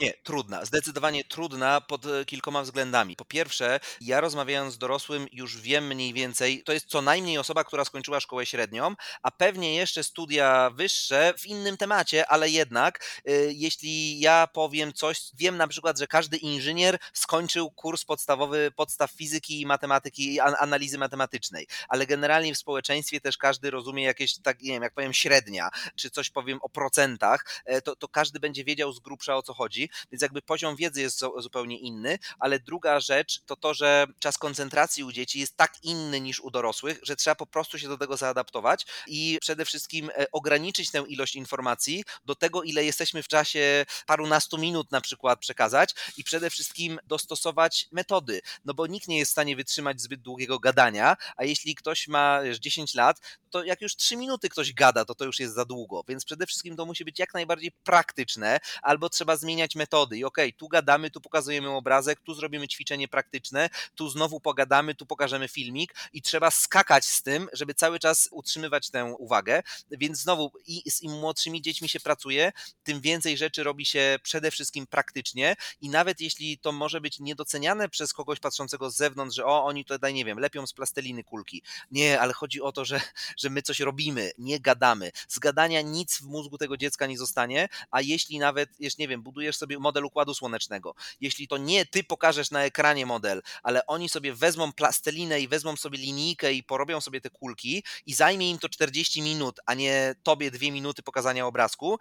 Nie, 0.00 0.12
trudna. 0.22 0.64
Zdecydowanie 0.64 1.24
trudna 1.24 1.80
pod 1.80 2.06
e, 2.06 2.24
kilkoma 2.24 2.62
względami. 2.62 3.16
Po 3.16 3.24
pierwsze, 3.24 3.80
ja 4.00 4.20
rozmawiając 4.20 4.74
z 4.74 4.78
dorosłym 4.78 5.26
już 5.32 5.60
wiem 5.60 5.86
mniej 5.86 6.12
więcej, 6.12 6.62
to 6.62 6.72
jest 6.72 6.86
co 6.86 7.02
najmniej 7.02 7.38
osoba, 7.38 7.64
która 7.64 7.84
skończyła 7.84 8.20
szkołę 8.20 8.46
średnią, 8.46 8.94
a 9.22 9.30
pewnie 9.30 9.74
jeszcze 9.74 10.04
studia 10.04 10.70
wyższe 10.70 11.34
w 11.38 11.46
innym 11.46 11.76
temacie, 11.76 12.26
ale 12.28 12.50
jednak 12.50 13.22
y, 13.28 13.52
jeśli 13.54 14.20
ja 14.20 14.46
powiem 14.52 14.92
coś, 14.92 15.20
wiem 15.34 15.56
na 15.56 15.68
przykład, 15.68 15.98
że 15.98 16.06
każdy 16.06 16.36
inżynier 16.36 16.98
skończył 17.12 17.70
kurs 17.70 18.04
podstawowy 18.04 18.70
podstaw 18.76 19.10
fizyki 19.10 19.60
i 19.60 19.66
matematyki 19.66 20.40
analizy 20.40 20.98
matematycznej, 20.98 21.66
ale 21.88 22.06
generalnie 22.06 22.54
w 22.54 22.58
społeczeństwie 22.58 23.20
też 23.20 23.38
każdy 23.38 23.70
rozumie 23.70 24.04
jakieś, 24.04 24.38
tak 24.38 24.60
nie 24.62 24.72
wiem, 24.72 24.82
jak 24.82 24.94
powiem 24.94 25.14
średnia, 25.14 25.68
czy 25.94 26.10
coś 26.10 26.30
powiem 26.30 26.58
o 26.62 26.68
procentach, 26.68 27.62
e, 27.64 27.82
to, 27.82 27.96
to 27.96 28.08
każdy 28.08 28.40
będzie 28.40 28.64
wiedział 28.64 28.92
z 28.92 29.00
grubsza 29.00 29.36
o 29.36 29.42
co 29.42 29.54
chodzi 29.54 29.85
więc 30.12 30.22
jakby 30.22 30.42
poziom 30.42 30.76
wiedzy 30.76 31.00
jest 31.00 31.20
zupełnie 31.38 31.78
inny, 31.78 32.18
ale 32.38 32.60
druga 32.60 33.00
rzecz 33.00 33.40
to 33.46 33.56
to, 33.56 33.74
że 33.74 34.06
czas 34.18 34.38
koncentracji 34.38 35.04
u 35.04 35.12
dzieci 35.12 35.40
jest 35.40 35.56
tak 35.56 35.72
inny 35.82 36.20
niż 36.20 36.40
u 36.40 36.50
dorosłych, 36.50 36.98
że 37.02 37.16
trzeba 37.16 37.34
po 37.34 37.46
prostu 37.46 37.78
się 37.78 37.88
do 37.88 37.98
tego 37.98 38.16
zaadaptować 38.16 38.86
i 39.06 39.38
przede 39.40 39.64
wszystkim 39.64 40.10
e, 40.10 40.26
ograniczyć 40.32 40.90
tę 40.90 41.04
ilość 41.08 41.36
informacji 41.36 42.04
do 42.24 42.34
tego, 42.34 42.62
ile 42.62 42.84
jesteśmy 42.84 43.22
w 43.22 43.28
czasie 43.28 43.86
parunastu 44.06 44.58
minut 44.58 44.92
na 44.92 45.00
przykład 45.00 45.38
przekazać 45.38 45.94
i 46.16 46.24
przede 46.24 46.50
wszystkim 46.50 46.98
dostosować 47.04 47.88
metody, 47.92 48.40
no 48.64 48.74
bo 48.74 48.86
nikt 48.86 49.08
nie 49.08 49.18
jest 49.18 49.30
w 49.30 49.32
stanie 49.32 49.56
wytrzymać 49.56 50.00
zbyt 50.00 50.22
długiego 50.22 50.58
gadania, 50.58 51.16
a 51.36 51.44
jeśli 51.44 51.74
ktoś 51.74 52.08
ma 52.08 52.42
wiesz, 52.42 52.58
10 52.58 52.94
lat, 52.94 53.20
to 53.50 53.64
jak 53.64 53.80
już 53.80 53.96
3 53.96 54.16
minuty 54.16 54.48
ktoś 54.48 54.72
gada, 54.72 55.04
to 55.04 55.14
to 55.14 55.24
już 55.24 55.40
jest 55.40 55.54
za 55.54 55.64
długo, 55.64 56.04
więc 56.08 56.24
przede 56.24 56.46
wszystkim 56.46 56.76
to 56.76 56.86
musi 56.86 57.04
być 57.04 57.18
jak 57.18 57.34
najbardziej 57.34 57.72
praktyczne, 57.84 58.60
albo 58.82 59.08
trzeba 59.08 59.36
zmieniać 59.36 59.74
metody 59.76 60.18
i 60.18 60.24
okej, 60.24 60.48
okay, 60.48 60.58
tu 60.58 60.68
gadamy, 60.68 61.10
tu 61.10 61.20
pokazujemy 61.20 61.70
obrazek, 61.70 62.20
tu 62.20 62.34
zrobimy 62.34 62.68
ćwiczenie 62.68 63.08
praktyczne, 63.08 63.70
tu 63.94 64.08
znowu 64.08 64.40
pogadamy, 64.40 64.94
tu 64.94 65.06
pokażemy 65.06 65.48
filmik 65.48 65.94
i 66.12 66.22
trzeba 66.22 66.50
skakać 66.50 67.04
z 67.04 67.22
tym, 67.22 67.48
żeby 67.52 67.74
cały 67.74 67.98
czas 67.98 68.28
utrzymywać 68.32 68.90
tę 68.90 69.04
uwagę, 69.18 69.62
więc 69.90 70.18
znowu 70.18 70.52
i 70.66 70.90
z 70.90 71.02
im 71.02 71.12
młodszymi 71.12 71.62
dziećmi 71.62 71.88
się 71.88 72.00
pracuje, 72.00 72.52
tym 72.82 73.00
więcej 73.00 73.36
rzeczy 73.36 73.62
robi 73.62 73.86
się 73.86 74.18
przede 74.22 74.50
wszystkim 74.50 74.86
praktycznie 74.86 75.56
i 75.80 75.88
nawet 75.88 76.20
jeśli 76.20 76.58
to 76.58 76.72
może 76.72 77.00
być 77.00 77.20
niedoceniane 77.20 77.88
przez 77.88 78.12
kogoś 78.12 78.40
patrzącego 78.40 78.90
z 78.90 78.96
zewnątrz, 78.96 79.36
że 79.36 79.44
o, 79.44 79.64
oni 79.64 79.84
tutaj, 79.84 80.14
nie 80.14 80.24
wiem, 80.24 80.38
lepią 80.38 80.66
z 80.66 80.72
plasteliny 80.72 81.24
kulki. 81.24 81.62
Nie, 81.90 82.20
ale 82.20 82.32
chodzi 82.32 82.62
o 82.62 82.72
to, 82.72 82.84
że, 82.84 83.00
że 83.36 83.50
my 83.50 83.62
coś 83.62 83.80
robimy, 83.80 84.30
nie 84.38 84.60
gadamy. 84.60 85.12
Z 85.28 85.38
gadania 85.38 85.82
nic 85.82 86.18
w 86.18 86.22
mózgu 86.22 86.58
tego 86.58 86.76
dziecka 86.76 87.06
nie 87.06 87.18
zostanie, 87.18 87.68
a 87.90 88.00
jeśli 88.00 88.38
nawet, 88.38 88.80
jeszcze 88.80 89.02
nie 89.02 89.08
wiem, 89.08 89.22
budujesz 89.22 89.56
sobie 89.56 89.65
sobie 89.66 89.78
model 89.78 90.04
układu 90.04 90.34
słonecznego. 90.34 90.94
Jeśli 91.20 91.48
to 91.48 91.56
nie 91.56 91.86
ty 91.86 92.04
pokażesz 92.04 92.50
na 92.50 92.64
ekranie 92.64 93.06
model, 93.06 93.42
ale 93.62 93.86
oni 93.86 94.08
sobie 94.08 94.34
wezmą 94.34 94.72
plastelinę 94.72 95.40
i 95.40 95.48
wezmą 95.48 95.76
sobie 95.76 95.98
linijkę 95.98 96.52
i 96.52 96.62
porobią 96.62 97.00
sobie 97.00 97.20
te 97.20 97.30
kulki 97.30 97.84
i 98.06 98.14
zajmie 98.14 98.50
im 98.50 98.58
to 98.58 98.68
40 98.68 99.22
minut, 99.22 99.60
a 99.66 99.74
nie 99.74 100.14
tobie 100.22 100.50
dwie 100.50 100.72
minuty 100.72 101.02
pokazania 101.02 101.46
obrazku, 101.46 101.98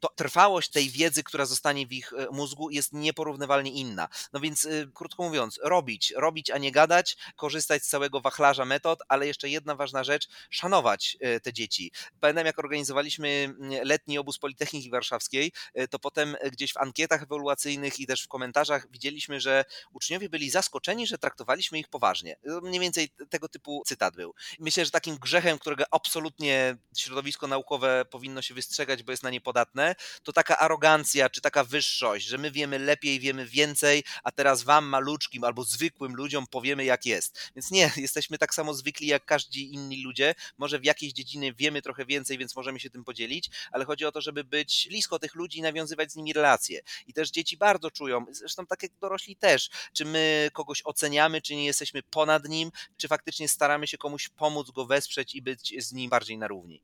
to 0.00 0.08
trwałość 0.16 0.70
tej 0.70 0.90
wiedzy, 0.90 1.22
która 1.22 1.46
zostanie 1.46 1.86
w 1.86 1.92
ich 1.92 2.12
e, 2.12 2.26
mózgu, 2.30 2.70
jest 2.70 2.92
nieporównywalnie 2.92 3.70
inna. 3.70 4.08
No 4.32 4.40
więc, 4.40 4.64
y, 4.64 4.90
krótko 4.94 5.22
mówiąc, 5.22 5.60
robić, 5.62 6.12
robić, 6.16 6.50
a 6.50 6.58
nie 6.58 6.72
gadać, 6.72 7.16
korzystać 7.36 7.82
z 7.82 7.88
całego 7.88 8.20
wachlarza 8.20 8.64
metod, 8.64 8.98
ale 9.08 9.26
jeszcze 9.26 9.48
jedna 9.48 9.74
ważna 9.74 10.04
rzecz, 10.04 10.28
szanować 10.50 11.16
e, 11.20 11.40
te 11.40 11.52
dzieci. 11.52 11.92
Pamiętam, 12.20 12.46
jak 12.46 12.58
organizowaliśmy 12.58 13.28
mm, 13.28 13.84
letni 13.84 14.18
obóz 14.18 14.38
Politechniki 14.38 14.90
Warszawskiej, 14.90 15.52
e, 15.74 15.88
to 15.88 15.98
potem 15.98 16.36
gdzieś 16.52 16.72
w 16.72 16.76
ankietach 16.94 17.22
ewaluacyjnych 17.22 18.00
i 18.00 18.06
też 18.06 18.22
w 18.22 18.28
komentarzach 18.28 18.90
widzieliśmy, 18.90 19.40
że 19.40 19.64
uczniowie 19.92 20.28
byli 20.28 20.50
zaskoczeni, 20.50 21.06
że 21.06 21.18
traktowaliśmy 21.18 21.78
ich 21.78 21.88
poważnie. 21.88 22.36
Mniej 22.62 22.80
więcej 22.80 23.08
tego 23.30 23.48
typu 23.48 23.82
cytat 23.86 24.16
był. 24.16 24.34
Myślę, 24.58 24.84
że 24.84 24.90
takim 24.90 25.16
grzechem, 25.16 25.58
którego 25.58 25.84
absolutnie 25.90 26.76
środowisko 26.96 27.46
naukowe 27.46 28.04
powinno 28.10 28.42
się 28.42 28.54
wystrzegać, 28.54 29.02
bo 29.02 29.12
jest 29.12 29.22
na 29.22 29.30
nie 29.30 29.40
podatne, 29.40 29.94
to 30.22 30.32
taka 30.32 30.58
arogancja 30.58 31.30
czy 31.30 31.40
taka 31.40 31.64
wyższość, 31.64 32.26
że 32.26 32.38
my 32.38 32.50
wiemy 32.50 32.78
lepiej, 32.78 33.20
wiemy 33.20 33.46
więcej, 33.46 34.04
a 34.24 34.32
teraz 34.32 34.62
wam 34.62 34.84
maluczkim 34.84 35.44
albo 35.44 35.64
zwykłym 35.64 36.14
ludziom 36.14 36.46
powiemy 36.46 36.84
jak 36.84 37.06
jest. 37.06 37.50
Więc 37.56 37.70
nie, 37.70 37.90
jesteśmy 38.06 38.38
tak 38.38 38.54
samo 38.54 38.74
zwykli 38.74 39.06
jak 39.06 39.24
każdy 39.24 39.58
inni 39.58 40.02
ludzie. 40.02 40.34
Może 40.58 40.78
w 40.78 40.84
jakiejś 40.84 41.12
dziedzinie 41.12 41.52
wiemy 41.54 41.82
trochę 41.82 42.06
więcej, 42.06 42.38
więc 42.38 42.56
możemy 42.56 42.80
się 42.80 42.90
tym 42.90 43.04
podzielić, 43.04 43.50
ale 43.72 43.84
chodzi 43.84 44.04
o 44.04 44.12
to, 44.12 44.20
żeby 44.20 44.44
być 44.44 44.86
blisko 44.88 45.18
tych 45.18 45.34
ludzi 45.34 45.58
i 45.58 45.62
nawiązywać 45.62 46.12
z 46.12 46.16
nimi 46.16 46.32
relacje. 46.32 46.83
I 47.06 47.12
też 47.12 47.30
dzieci 47.30 47.56
bardzo 47.56 47.90
czują, 47.90 48.24
zresztą 48.30 48.66
tak 48.66 48.82
jak 48.82 48.92
dorośli 49.00 49.36
też, 49.36 49.70
czy 49.92 50.04
my 50.04 50.48
kogoś 50.52 50.82
oceniamy, 50.84 51.42
czy 51.42 51.56
nie 51.56 51.64
jesteśmy 51.64 52.02
ponad 52.02 52.48
nim, 52.48 52.70
czy 52.96 53.08
faktycznie 53.08 53.48
staramy 53.48 53.86
się 53.86 53.98
komuś 53.98 54.28
pomóc, 54.28 54.70
go 54.70 54.86
wesprzeć 54.86 55.34
i 55.34 55.42
być 55.42 55.74
z 55.84 55.92
nim 55.92 56.10
bardziej 56.10 56.38
na 56.38 56.48
równi. 56.48 56.82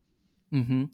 Mhm. 0.53 0.89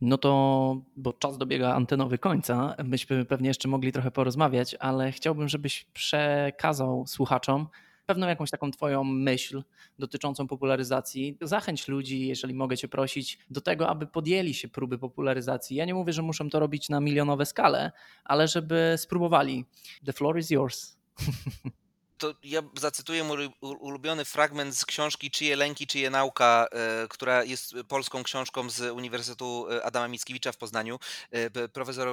No 0.00 0.18
to, 0.18 0.76
bo 0.96 1.12
czas 1.12 1.38
dobiega 1.38 1.74
antenowy 1.74 2.18
końca, 2.18 2.74
byśmy 2.84 3.24
pewnie 3.24 3.48
jeszcze 3.48 3.68
mogli 3.68 3.92
trochę 3.92 4.10
porozmawiać, 4.10 4.74
ale 4.74 5.12
chciałbym, 5.12 5.48
żebyś 5.48 5.86
przekazał 5.92 7.04
słuchaczom 7.06 7.68
pewną 8.06 8.28
jakąś 8.28 8.50
taką 8.50 8.70
Twoją 8.70 9.04
myśl 9.04 9.62
dotyczącą 9.98 10.46
popularyzacji. 10.46 11.38
Zachęć 11.40 11.88
ludzi, 11.88 12.26
jeżeli 12.26 12.54
mogę 12.54 12.76
Cię 12.76 12.88
prosić, 12.88 13.38
do 13.50 13.60
tego, 13.60 13.88
aby 13.88 14.06
podjęli 14.06 14.54
się 14.54 14.68
próby 14.68 14.98
popularyzacji. 14.98 15.76
Ja 15.76 15.84
nie 15.84 15.94
mówię, 15.94 16.12
że 16.12 16.22
muszą 16.22 16.50
to 16.50 16.60
robić 16.60 16.88
na 16.88 17.00
milionowe 17.00 17.46
skale, 17.46 17.92
ale 18.24 18.48
żeby 18.48 18.94
spróbowali. 18.96 19.64
The 20.04 20.12
floor 20.12 20.38
is 20.38 20.50
yours. 20.50 20.96
to 22.22 22.34
ja 22.42 22.62
zacytuję 22.80 23.24
mój 23.24 23.50
ulubiony 23.60 24.24
fragment 24.24 24.76
z 24.76 24.84
książki 24.84 25.30
Czyje 25.30 25.56
lęki, 25.56 25.86
czyje 25.86 26.10
nauka, 26.10 26.66
e, 26.72 27.08
która 27.08 27.44
jest 27.44 27.74
polską 27.88 28.22
książką 28.22 28.70
z 28.70 28.80
Uniwersytetu 28.80 29.66
e, 29.70 29.84
Adama 29.84 30.08
Mickiewicza 30.08 30.52
w 30.52 30.56
Poznaniu. 30.56 30.98
E, 31.30 31.68
profesor 31.68 32.08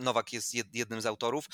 Nowak 0.00 0.32
jest 0.32 0.54
jednym 0.74 1.00
z 1.00 1.06
autorów 1.06 1.44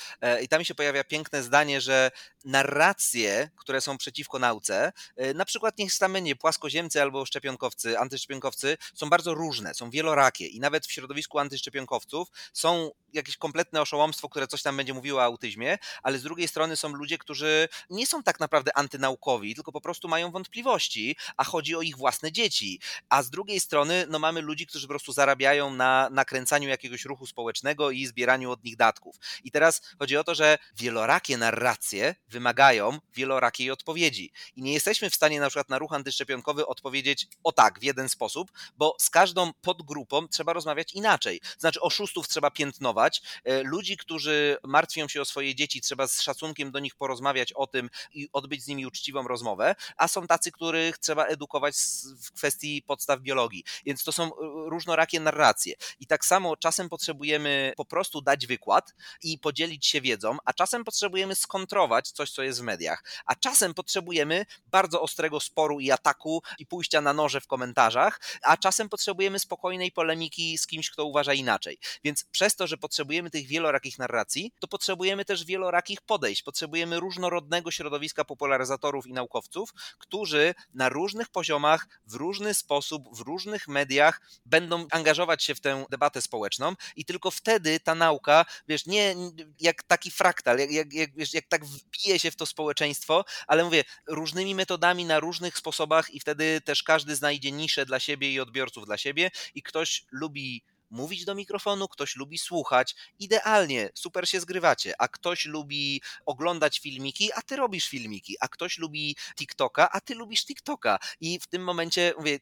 i 0.41 0.47
tam 0.47 0.65
się 0.65 0.75
pojawia 0.75 1.03
piękne 1.03 1.43
zdanie, 1.43 1.81
że 1.81 2.11
narracje, 2.45 3.49
które 3.55 3.81
są 3.81 3.97
przeciwko 3.97 4.39
nauce, 4.39 4.91
na 5.35 5.45
przykład 5.45 5.77
niech 5.77 5.93
stamienie 5.93 6.35
płaskoziemcy 6.35 7.01
albo 7.01 7.25
szczepionkowcy, 7.25 7.99
antyszczepionkowcy, 7.99 8.77
są 8.95 9.09
bardzo 9.09 9.33
różne, 9.33 9.73
są 9.73 9.89
wielorakie 9.89 10.47
i 10.47 10.59
nawet 10.59 10.85
w 10.85 10.91
środowisku 10.91 11.39
antyszczepionkowców 11.39 12.27
są 12.53 12.91
jakieś 13.13 13.37
kompletne 13.37 13.81
oszołomstwo, 13.81 14.29
które 14.29 14.47
coś 14.47 14.61
tam 14.61 14.77
będzie 14.77 14.93
mówiło 14.93 15.19
o 15.19 15.23
autyzmie, 15.23 15.77
ale 16.03 16.19
z 16.19 16.23
drugiej 16.23 16.47
strony 16.47 16.75
są 16.75 16.89
ludzie, 16.89 17.17
którzy 17.17 17.67
nie 17.97 18.07
są 18.07 18.23
tak 18.23 18.39
naprawdę 18.39 18.77
antynaukowi, 18.77 19.55
tylko 19.55 19.71
po 19.71 19.81
prostu 19.81 20.07
mają 20.07 20.31
wątpliwości, 20.31 21.15
a 21.37 21.43
chodzi 21.43 21.75
o 21.75 21.81
ich 21.81 21.97
własne 21.97 22.31
dzieci. 22.31 22.79
A 23.09 23.23
z 23.23 23.29
drugiej 23.29 23.59
strony 23.59 24.05
no, 24.09 24.19
mamy 24.19 24.41
ludzi, 24.41 24.67
którzy 24.67 24.87
po 24.87 24.91
prostu 24.91 25.11
zarabiają 25.11 25.73
na 25.73 26.09
nakręcaniu 26.11 26.69
jakiegoś 26.69 27.05
ruchu 27.05 27.25
społecznego 27.25 27.91
i 27.91 28.05
zbieraniu 28.05 28.51
od 28.51 28.63
nich 28.63 28.77
datków. 28.77 29.15
I 29.43 29.51
teraz 29.51 29.81
chodzi 29.99 30.17
o 30.17 30.23
to, 30.23 30.35
że 30.35 30.57
wielorakie 30.77 31.37
narracje 31.37 32.15
wymagają 32.27 32.99
wielorakiej 33.15 33.71
odpowiedzi. 33.71 34.31
I 34.55 34.61
nie 34.61 34.73
jesteśmy 34.73 35.09
w 35.09 35.15
stanie 35.15 35.39
na 35.39 35.49
przykład 35.49 35.69
na 35.69 35.79
ruch 35.79 35.93
antyszczepionkowy 35.93 36.67
odpowiedzieć 36.67 37.27
o 37.43 37.51
tak, 37.51 37.79
w 37.79 37.83
jeden 37.83 38.09
sposób, 38.09 38.51
bo 38.77 38.95
z 38.99 39.09
każdą 39.09 39.53
podgrupą 39.53 40.27
trzeba 40.27 40.53
rozmawiać 40.53 40.93
inaczej. 40.93 41.41
Znaczy 41.57 41.81
oszustów 41.81 42.27
trzeba 42.27 42.51
piętnować, 42.51 43.21
e, 43.43 43.63
ludzi, 43.63 43.97
którzy 43.97 44.57
martwią 44.63 45.07
się 45.07 45.21
o 45.21 45.25
swoje 45.25 45.55
dzieci, 45.55 45.81
trzeba 45.81 46.07
z 46.07 46.21
szacunkiem 46.21 46.71
do 46.71 46.79
nich 46.79 46.95
porozmawiać 46.95 47.53
o 47.53 47.67
tym, 47.67 47.86
i 48.13 48.29
odbyć 48.33 48.63
z 48.63 48.67
nimi 48.67 48.85
uczciwą 48.85 49.27
rozmowę, 49.27 49.75
a 49.97 50.07
są 50.07 50.27
tacy, 50.27 50.51
których 50.51 50.97
trzeba 50.97 51.25
edukować 51.25 51.75
w 52.23 52.31
kwestii 52.31 52.81
podstaw 52.81 53.19
biologii. 53.19 53.63
Więc 53.85 54.03
to 54.03 54.11
są 54.11 54.25
e, 54.25 54.29
różnorakie 54.69 55.19
narracje. 55.19 55.75
I 55.99 56.07
tak 56.07 56.25
samo 56.25 56.57
czasem 56.57 56.89
potrzebujemy 56.89 57.73
po 57.77 57.85
prostu 57.85 58.21
dać 58.21 58.47
wykład 58.47 58.95
i 59.23 59.39
podzielić 59.39 59.87
się 59.87 60.01
wiedzą, 60.01 60.37
a 60.45 60.53
czasem 60.53 60.83
potrzebujemy 60.83 61.35
skontrować 61.35 62.11
coś, 62.11 62.31
co 62.31 62.43
jest 62.43 62.59
w 62.59 62.63
mediach, 62.63 63.03
a 63.25 63.35
czasem 63.35 63.73
potrzebujemy 63.73 64.45
bardzo 64.65 65.01
ostrego 65.01 65.39
sporu 65.39 65.79
i 65.79 65.91
ataku 65.91 66.41
i 66.59 66.65
pójścia 66.65 67.01
na 67.01 67.13
noże 67.13 67.41
w 67.41 67.47
komentarzach, 67.47 68.21
a 68.41 68.57
czasem 68.57 68.89
potrzebujemy 68.89 69.39
spokojnej 69.39 69.91
polemiki 69.91 70.57
z 70.57 70.67
kimś, 70.67 70.89
kto 70.89 71.05
uważa 71.05 71.33
inaczej. 71.33 71.79
Więc 72.03 72.23
przez 72.23 72.55
to, 72.55 72.67
że 72.67 72.77
potrzebujemy 72.77 73.29
tych 73.29 73.47
wielorakich 73.47 73.99
narracji, 73.99 74.53
to 74.59 74.67
potrzebujemy 74.67 75.25
też 75.25 75.45
wielorakich 75.45 76.01
podejść, 76.01 76.43
potrzebujemy 76.43 76.99
różnorodnego 76.99 77.66
środowiska 77.71 78.25
popularyzatorów 78.25 79.07
i 79.07 79.13
naukowców, 79.13 79.73
którzy 79.97 80.55
na 80.73 80.89
różnych 80.89 81.29
poziomach, 81.29 81.87
w 82.05 82.13
różny 82.13 82.53
sposób, 82.53 83.17
w 83.17 83.19
różnych 83.19 83.67
mediach 83.67 84.21
będą 84.45 84.87
angażować 84.91 85.43
się 85.43 85.55
w 85.55 85.59
tę 85.59 85.85
debatę 85.89 86.21
społeczną 86.21 86.73
i 86.95 87.05
tylko 87.05 87.31
wtedy 87.31 87.79
ta 87.79 87.95
nauka, 87.95 88.45
wiesz, 88.67 88.85
nie 88.85 89.15
jak 89.59 89.83
taki 89.83 90.11
fraktal, 90.11 90.59
jak, 90.59 90.71
jak, 90.71 90.93
jak, 90.93 91.15
wiesz, 91.15 91.33
jak 91.33 91.47
tak 91.47 91.65
wbije 91.65 92.19
się 92.19 92.31
w 92.31 92.35
to 92.35 92.45
społeczeństwo, 92.45 93.25
ale 93.47 93.63
mówię, 93.63 93.83
różnymi 94.07 94.55
metodami, 94.55 95.05
na 95.05 95.19
różnych 95.19 95.57
sposobach 95.57 96.13
i 96.13 96.19
wtedy 96.19 96.61
też 96.61 96.83
każdy 96.83 97.15
znajdzie 97.15 97.51
niszę 97.51 97.85
dla 97.85 97.99
siebie 97.99 98.31
i 98.31 98.39
odbiorców 98.39 98.85
dla 98.85 98.97
siebie 98.97 99.31
i 99.55 99.63
ktoś 99.63 100.05
lubi 100.11 100.63
mówić 100.89 101.25
do 101.25 101.35
mikrofonu, 101.35 101.87
ktoś 101.87 102.15
lubi 102.15 102.37
słuchać. 102.37 102.95
Idealnie, 103.19 103.89
super 103.93 104.29
się 104.29 104.39
zgrywacie. 104.39 104.93
A 104.99 105.07
ktoś 105.07 105.45
lubi 105.45 106.01
oglądać 106.25 106.79
filmiki, 106.79 107.33
a 107.33 107.41
ty 107.41 107.55
robisz 107.55 107.89
filmiki. 107.89 108.35
A 108.39 108.47
ktoś 108.47 108.77
lubi 108.77 109.15
TikToka, 109.35 109.91
a 109.91 110.01
ty 110.01 110.15
lubisz 110.15 110.45
TikToka. 110.45 110.99
I 111.21 111.39
w 111.39 111.47
tym 111.47 111.63
momencie 111.63 112.13
mówię, 112.17 112.39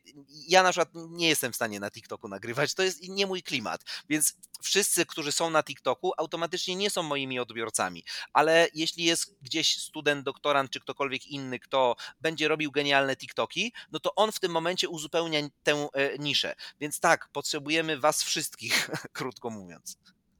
ja 0.47 0.63
na 0.63 0.71
przykład 0.71 0.89
nie 0.93 1.27
jestem 1.27 1.51
w 1.51 1.55
stanie 1.55 1.79
na 1.79 1.91
TikToku 1.91 2.27
nagrywać, 2.27 2.73
to 2.73 2.83
jest 2.83 3.07
nie 3.09 3.27
mój 3.27 3.43
klimat. 3.43 3.83
Więc 4.09 4.33
wszyscy, 4.61 5.05
którzy 5.05 5.31
są 5.31 5.49
na 5.49 5.63
TikToku, 5.63 6.11
automatycznie 6.17 6.75
nie 6.75 6.89
są 6.89 7.03
moimi 7.03 7.39
odbiorcami. 7.39 8.03
Ale 8.33 8.67
jeśli 8.73 9.03
jest 9.03 9.35
gdzieś 9.41 9.81
student, 9.81 10.25
doktorant 10.25 10.71
czy 10.71 10.79
ktokolwiek 10.79 11.27
inny, 11.27 11.59
kto 11.59 11.95
będzie 12.21 12.47
robił 12.47 12.71
genialne 12.71 13.15
TikToki, 13.15 13.73
no 13.91 13.99
to 13.99 14.15
on 14.15 14.31
w 14.31 14.39
tym 14.39 14.51
momencie 14.51 14.89
uzupełnia 14.89 15.39
tę 15.63 15.89
e, 15.93 16.17
niszę. 16.17 16.55
Więc 16.79 16.99
tak, 16.99 17.29
potrzebujemy 17.31 17.99
was 17.99 18.23
wszystkich, 18.23 18.34
krótko 19.13 19.49
mówiąc. 19.49 19.97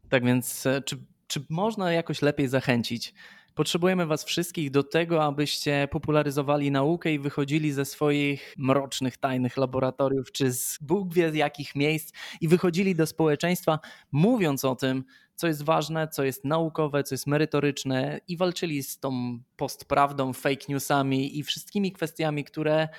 Tak 0.10 0.26
więc, 0.26 0.66
e, 0.66 0.82
czy, 0.82 0.98
czy 1.28 1.46
można 1.50 1.92
jakoś 1.92 2.22
lepiej 2.22 2.48
zachęcić? 2.48 3.14
Potrzebujemy 3.56 4.06
Was 4.06 4.24
wszystkich 4.24 4.72
do 4.72 4.84
tego, 4.84 5.24
abyście 5.24 5.88
popularyzowali 5.92 6.72
naukę 6.72 7.14
i 7.14 7.20
wychodzili 7.20 7.72
ze 7.72 7.86
swoich 7.86 8.56
mrocznych, 8.58 9.18
tajnych 9.18 9.58
laboratoriów, 9.58 10.32
czy 10.32 10.52
z 10.52 10.78
Bóg 10.82 11.14
wie 11.14 11.32
z 11.32 11.36
jakich 11.36 11.76
miejsc 11.76 12.14
i 12.42 12.48
wychodzili 12.48 12.96
do 12.96 13.08
społeczeństwa, 13.08 13.80
mówiąc 14.12 14.66
o 14.66 14.76
tym, 14.76 15.04
co 15.36 15.48
jest 15.48 15.64
ważne, 15.64 16.08
co 16.08 16.24
jest 16.24 16.46
naukowe, 16.46 17.04
co 17.04 17.16
jest 17.16 17.28
merytoryczne 17.28 18.20
i 18.28 18.38
walczyli 18.38 18.84
z 18.84 19.00
tą 19.00 19.40
postprawdą, 19.56 20.34
fake 20.34 20.66
newsami 20.70 21.40
i 21.40 21.44
wszystkimi 21.44 21.92
kwestiami, 21.92 22.44
które 22.44 22.90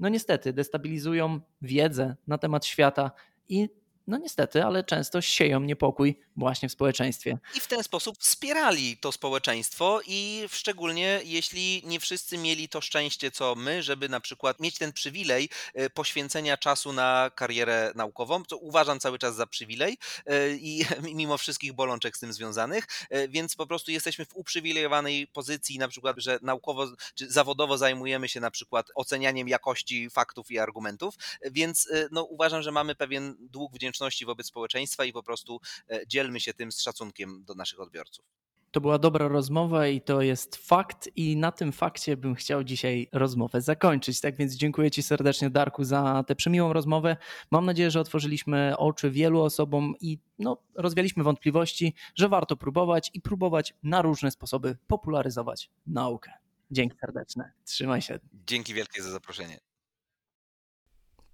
no 0.00 0.08
niestety 0.08 0.52
destabilizują 0.52 1.40
wiedzę 1.62 2.16
na 2.26 2.38
temat 2.38 2.66
świata 2.66 3.10
i 3.48 3.68
no 4.10 4.18
niestety, 4.18 4.64
ale 4.64 4.84
często 4.84 5.20
sieją 5.20 5.60
niepokój 5.60 6.20
właśnie 6.36 6.68
w 6.68 6.72
społeczeństwie. 6.72 7.38
I 7.54 7.60
w 7.60 7.66
ten 7.66 7.82
sposób 7.82 8.18
wspierali 8.18 8.96
to 8.96 9.12
społeczeństwo 9.12 10.00
i 10.06 10.44
szczególnie 10.48 11.20
jeśli 11.24 11.82
nie 11.84 12.00
wszyscy 12.00 12.38
mieli 12.38 12.68
to 12.68 12.80
szczęście 12.80 13.30
co 13.30 13.54
my, 13.54 13.82
żeby 13.82 14.08
na 14.08 14.20
przykład 14.20 14.60
mieć 14.60 14.78
ten 14.78 14.92
przywilej 14.92 15.48
e, 15.74 15.90
poświęcenia 15.90 16.56
czasu 16.56 16.92
na 16.92 17.30
karierę 17.34 17.92
naukową, 17.94 18.44
co 18.44 18.56
uważam 18.56 19.00
cały 19.00 19.18
czas 19.18 19.34
za 19.34 19.46
przywilej 19.46 19.98
e, 20.26 20.50
i 20.50 20.84
mimo 21.14 21.38
wszystkich 21.38 21.72
bolączek 21.72 22.16
z 22.16 22.20
tym 22.20 22.32
związanych, 22.32 22.86
e, 23.10 23.28
więc 23.28 23.56
po 23.56 23.66
prostu 23.66 23.90
jesteśmy 23.90 24.24
w 24.24 24.36
uprzywilejowanej 24.36 25.26
pozycji 25.26 25.78
na 25.78 25.88
przykład, 25.88 26.16
że 26.18 26.38
naukowo 26.42 26.86
czy 27.14 27.30
zawodowo 27.30 27.78
zajmujemy 27.78 28.28
się 28.28 28.40
na 28.40 28.50
przykład 28.50 28.86
ocenianiem 28.94 29.48
jakości 29.48 30.10
faktów 30.10 30.50
i 30.50 30.58
argumentów, 30.58 31.14
więc 31.50 31.88
no, 32.10 32.22
uważam, 32.24 32.62
że 32.62 32.72
mamy 32.72 32.94
pewien 32.94 33.36
dług 33.40 33.74
wdzięczności 33.74 33.99
wobec 34.26 34.46
społeczeństwa 34.46 35.04
i 35.04 35.12
po 35.12 35.22
prostu 35.22 35.60
e, 35.90 36.06
dzielmy 36.06 36.40
się 36.40 36.54
tym 36.54 36.72
z 36.72 36.82
szacunkiem 36.82 37.44
do 37.44 37.54
naszych 37.54 37.80
odbiorców. 37.80 38.24
To 38.70 38.80
była 38.80 38.98
dobra 38.98 39.28
rozmowa 39.28 39.86
i 39.86 40.00
to 40.00 40.22
jest 40.22 40.56
fakt, 40.56 41.08
i 41.16 41.36
na 41.36 41.52
tym 41.52 41.72
fakcie 41.72 42.16
bym 42.16 42.34
chciał 42.34 42.64
dzisiaj 42.64 43.08
rozmowę 43.12 43.60
zakończyć. 43.60 44.20
Tak 44.20 44.36
więc 44.36 44.54
dziękuję 44.54 44.90
Ci 44.90 45.02
serdecznie, 45.02 45.50
Darku, 45.50 45.84
za 45.84 46.24
tę 46.26 46.34
przymiłą 46.36 46.72
rozmowę. 46.72 47.16
Mam 47.50 47.66
nadzieję, 47.66 47.90
że 47.90 48.00
otworzyliśmy 48.00 48.74
oczy 48.78 49.10
wielu 49.10 49.40
osobom 49.42 49.94
i 50.00 50.18
no, 50.38 50.62
rozwialiśmy 50.74 51.24
wątpliwości, 51.24 51.94
że 52.14 52.28
warto 52.28 52.56
próbować 52.56 53.10
i 53.14 53.20
próbować 53.20 53.74
na 53.82 54.02
różne 54.02 54.30
sposoby 54.30 54.76
popularyzować 54.86 55.70
naukę. 55.86 56.32
Dzięki 56.70 56.98
serdeczne. 56.98 57.52
Trzymaj 57.64 58.02
się. 58.02 58.18
Dzięki 58.46 58.74
wielkie 58.74 59.02
za 59.02 59.10
zaproszenie. 59.10 59.69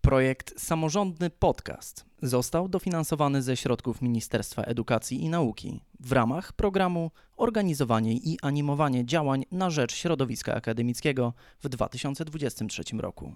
Projekt 0.07 0.61
Samorządny 0.61 1.31
Podcast 1.31 2.05
został 2.23 2.69
dofinansowany 2.69 3.43
ze 3.43 3.57
środków 3.57 4.03
Ministerstwa 4.03 4.63
Edukacji 4.63 5.25
i 5.25 5.29
Nauki 5.29 5.81
w 6.01 6.13
ramach 6.13 6.53
programu 6.53 7.11
Organizowanie 7.37 8.13
i 8.13 8.39
animowanie 8.43 9.05
działań 9.05 9.45
na 9.53 9.71
rzecz 9.71 9.95
środowiska 9.95 10.55
akademickiego 10.55 11.33
w 11.63 11.69
2023 11.69 12.83
roku. 12.99 13.35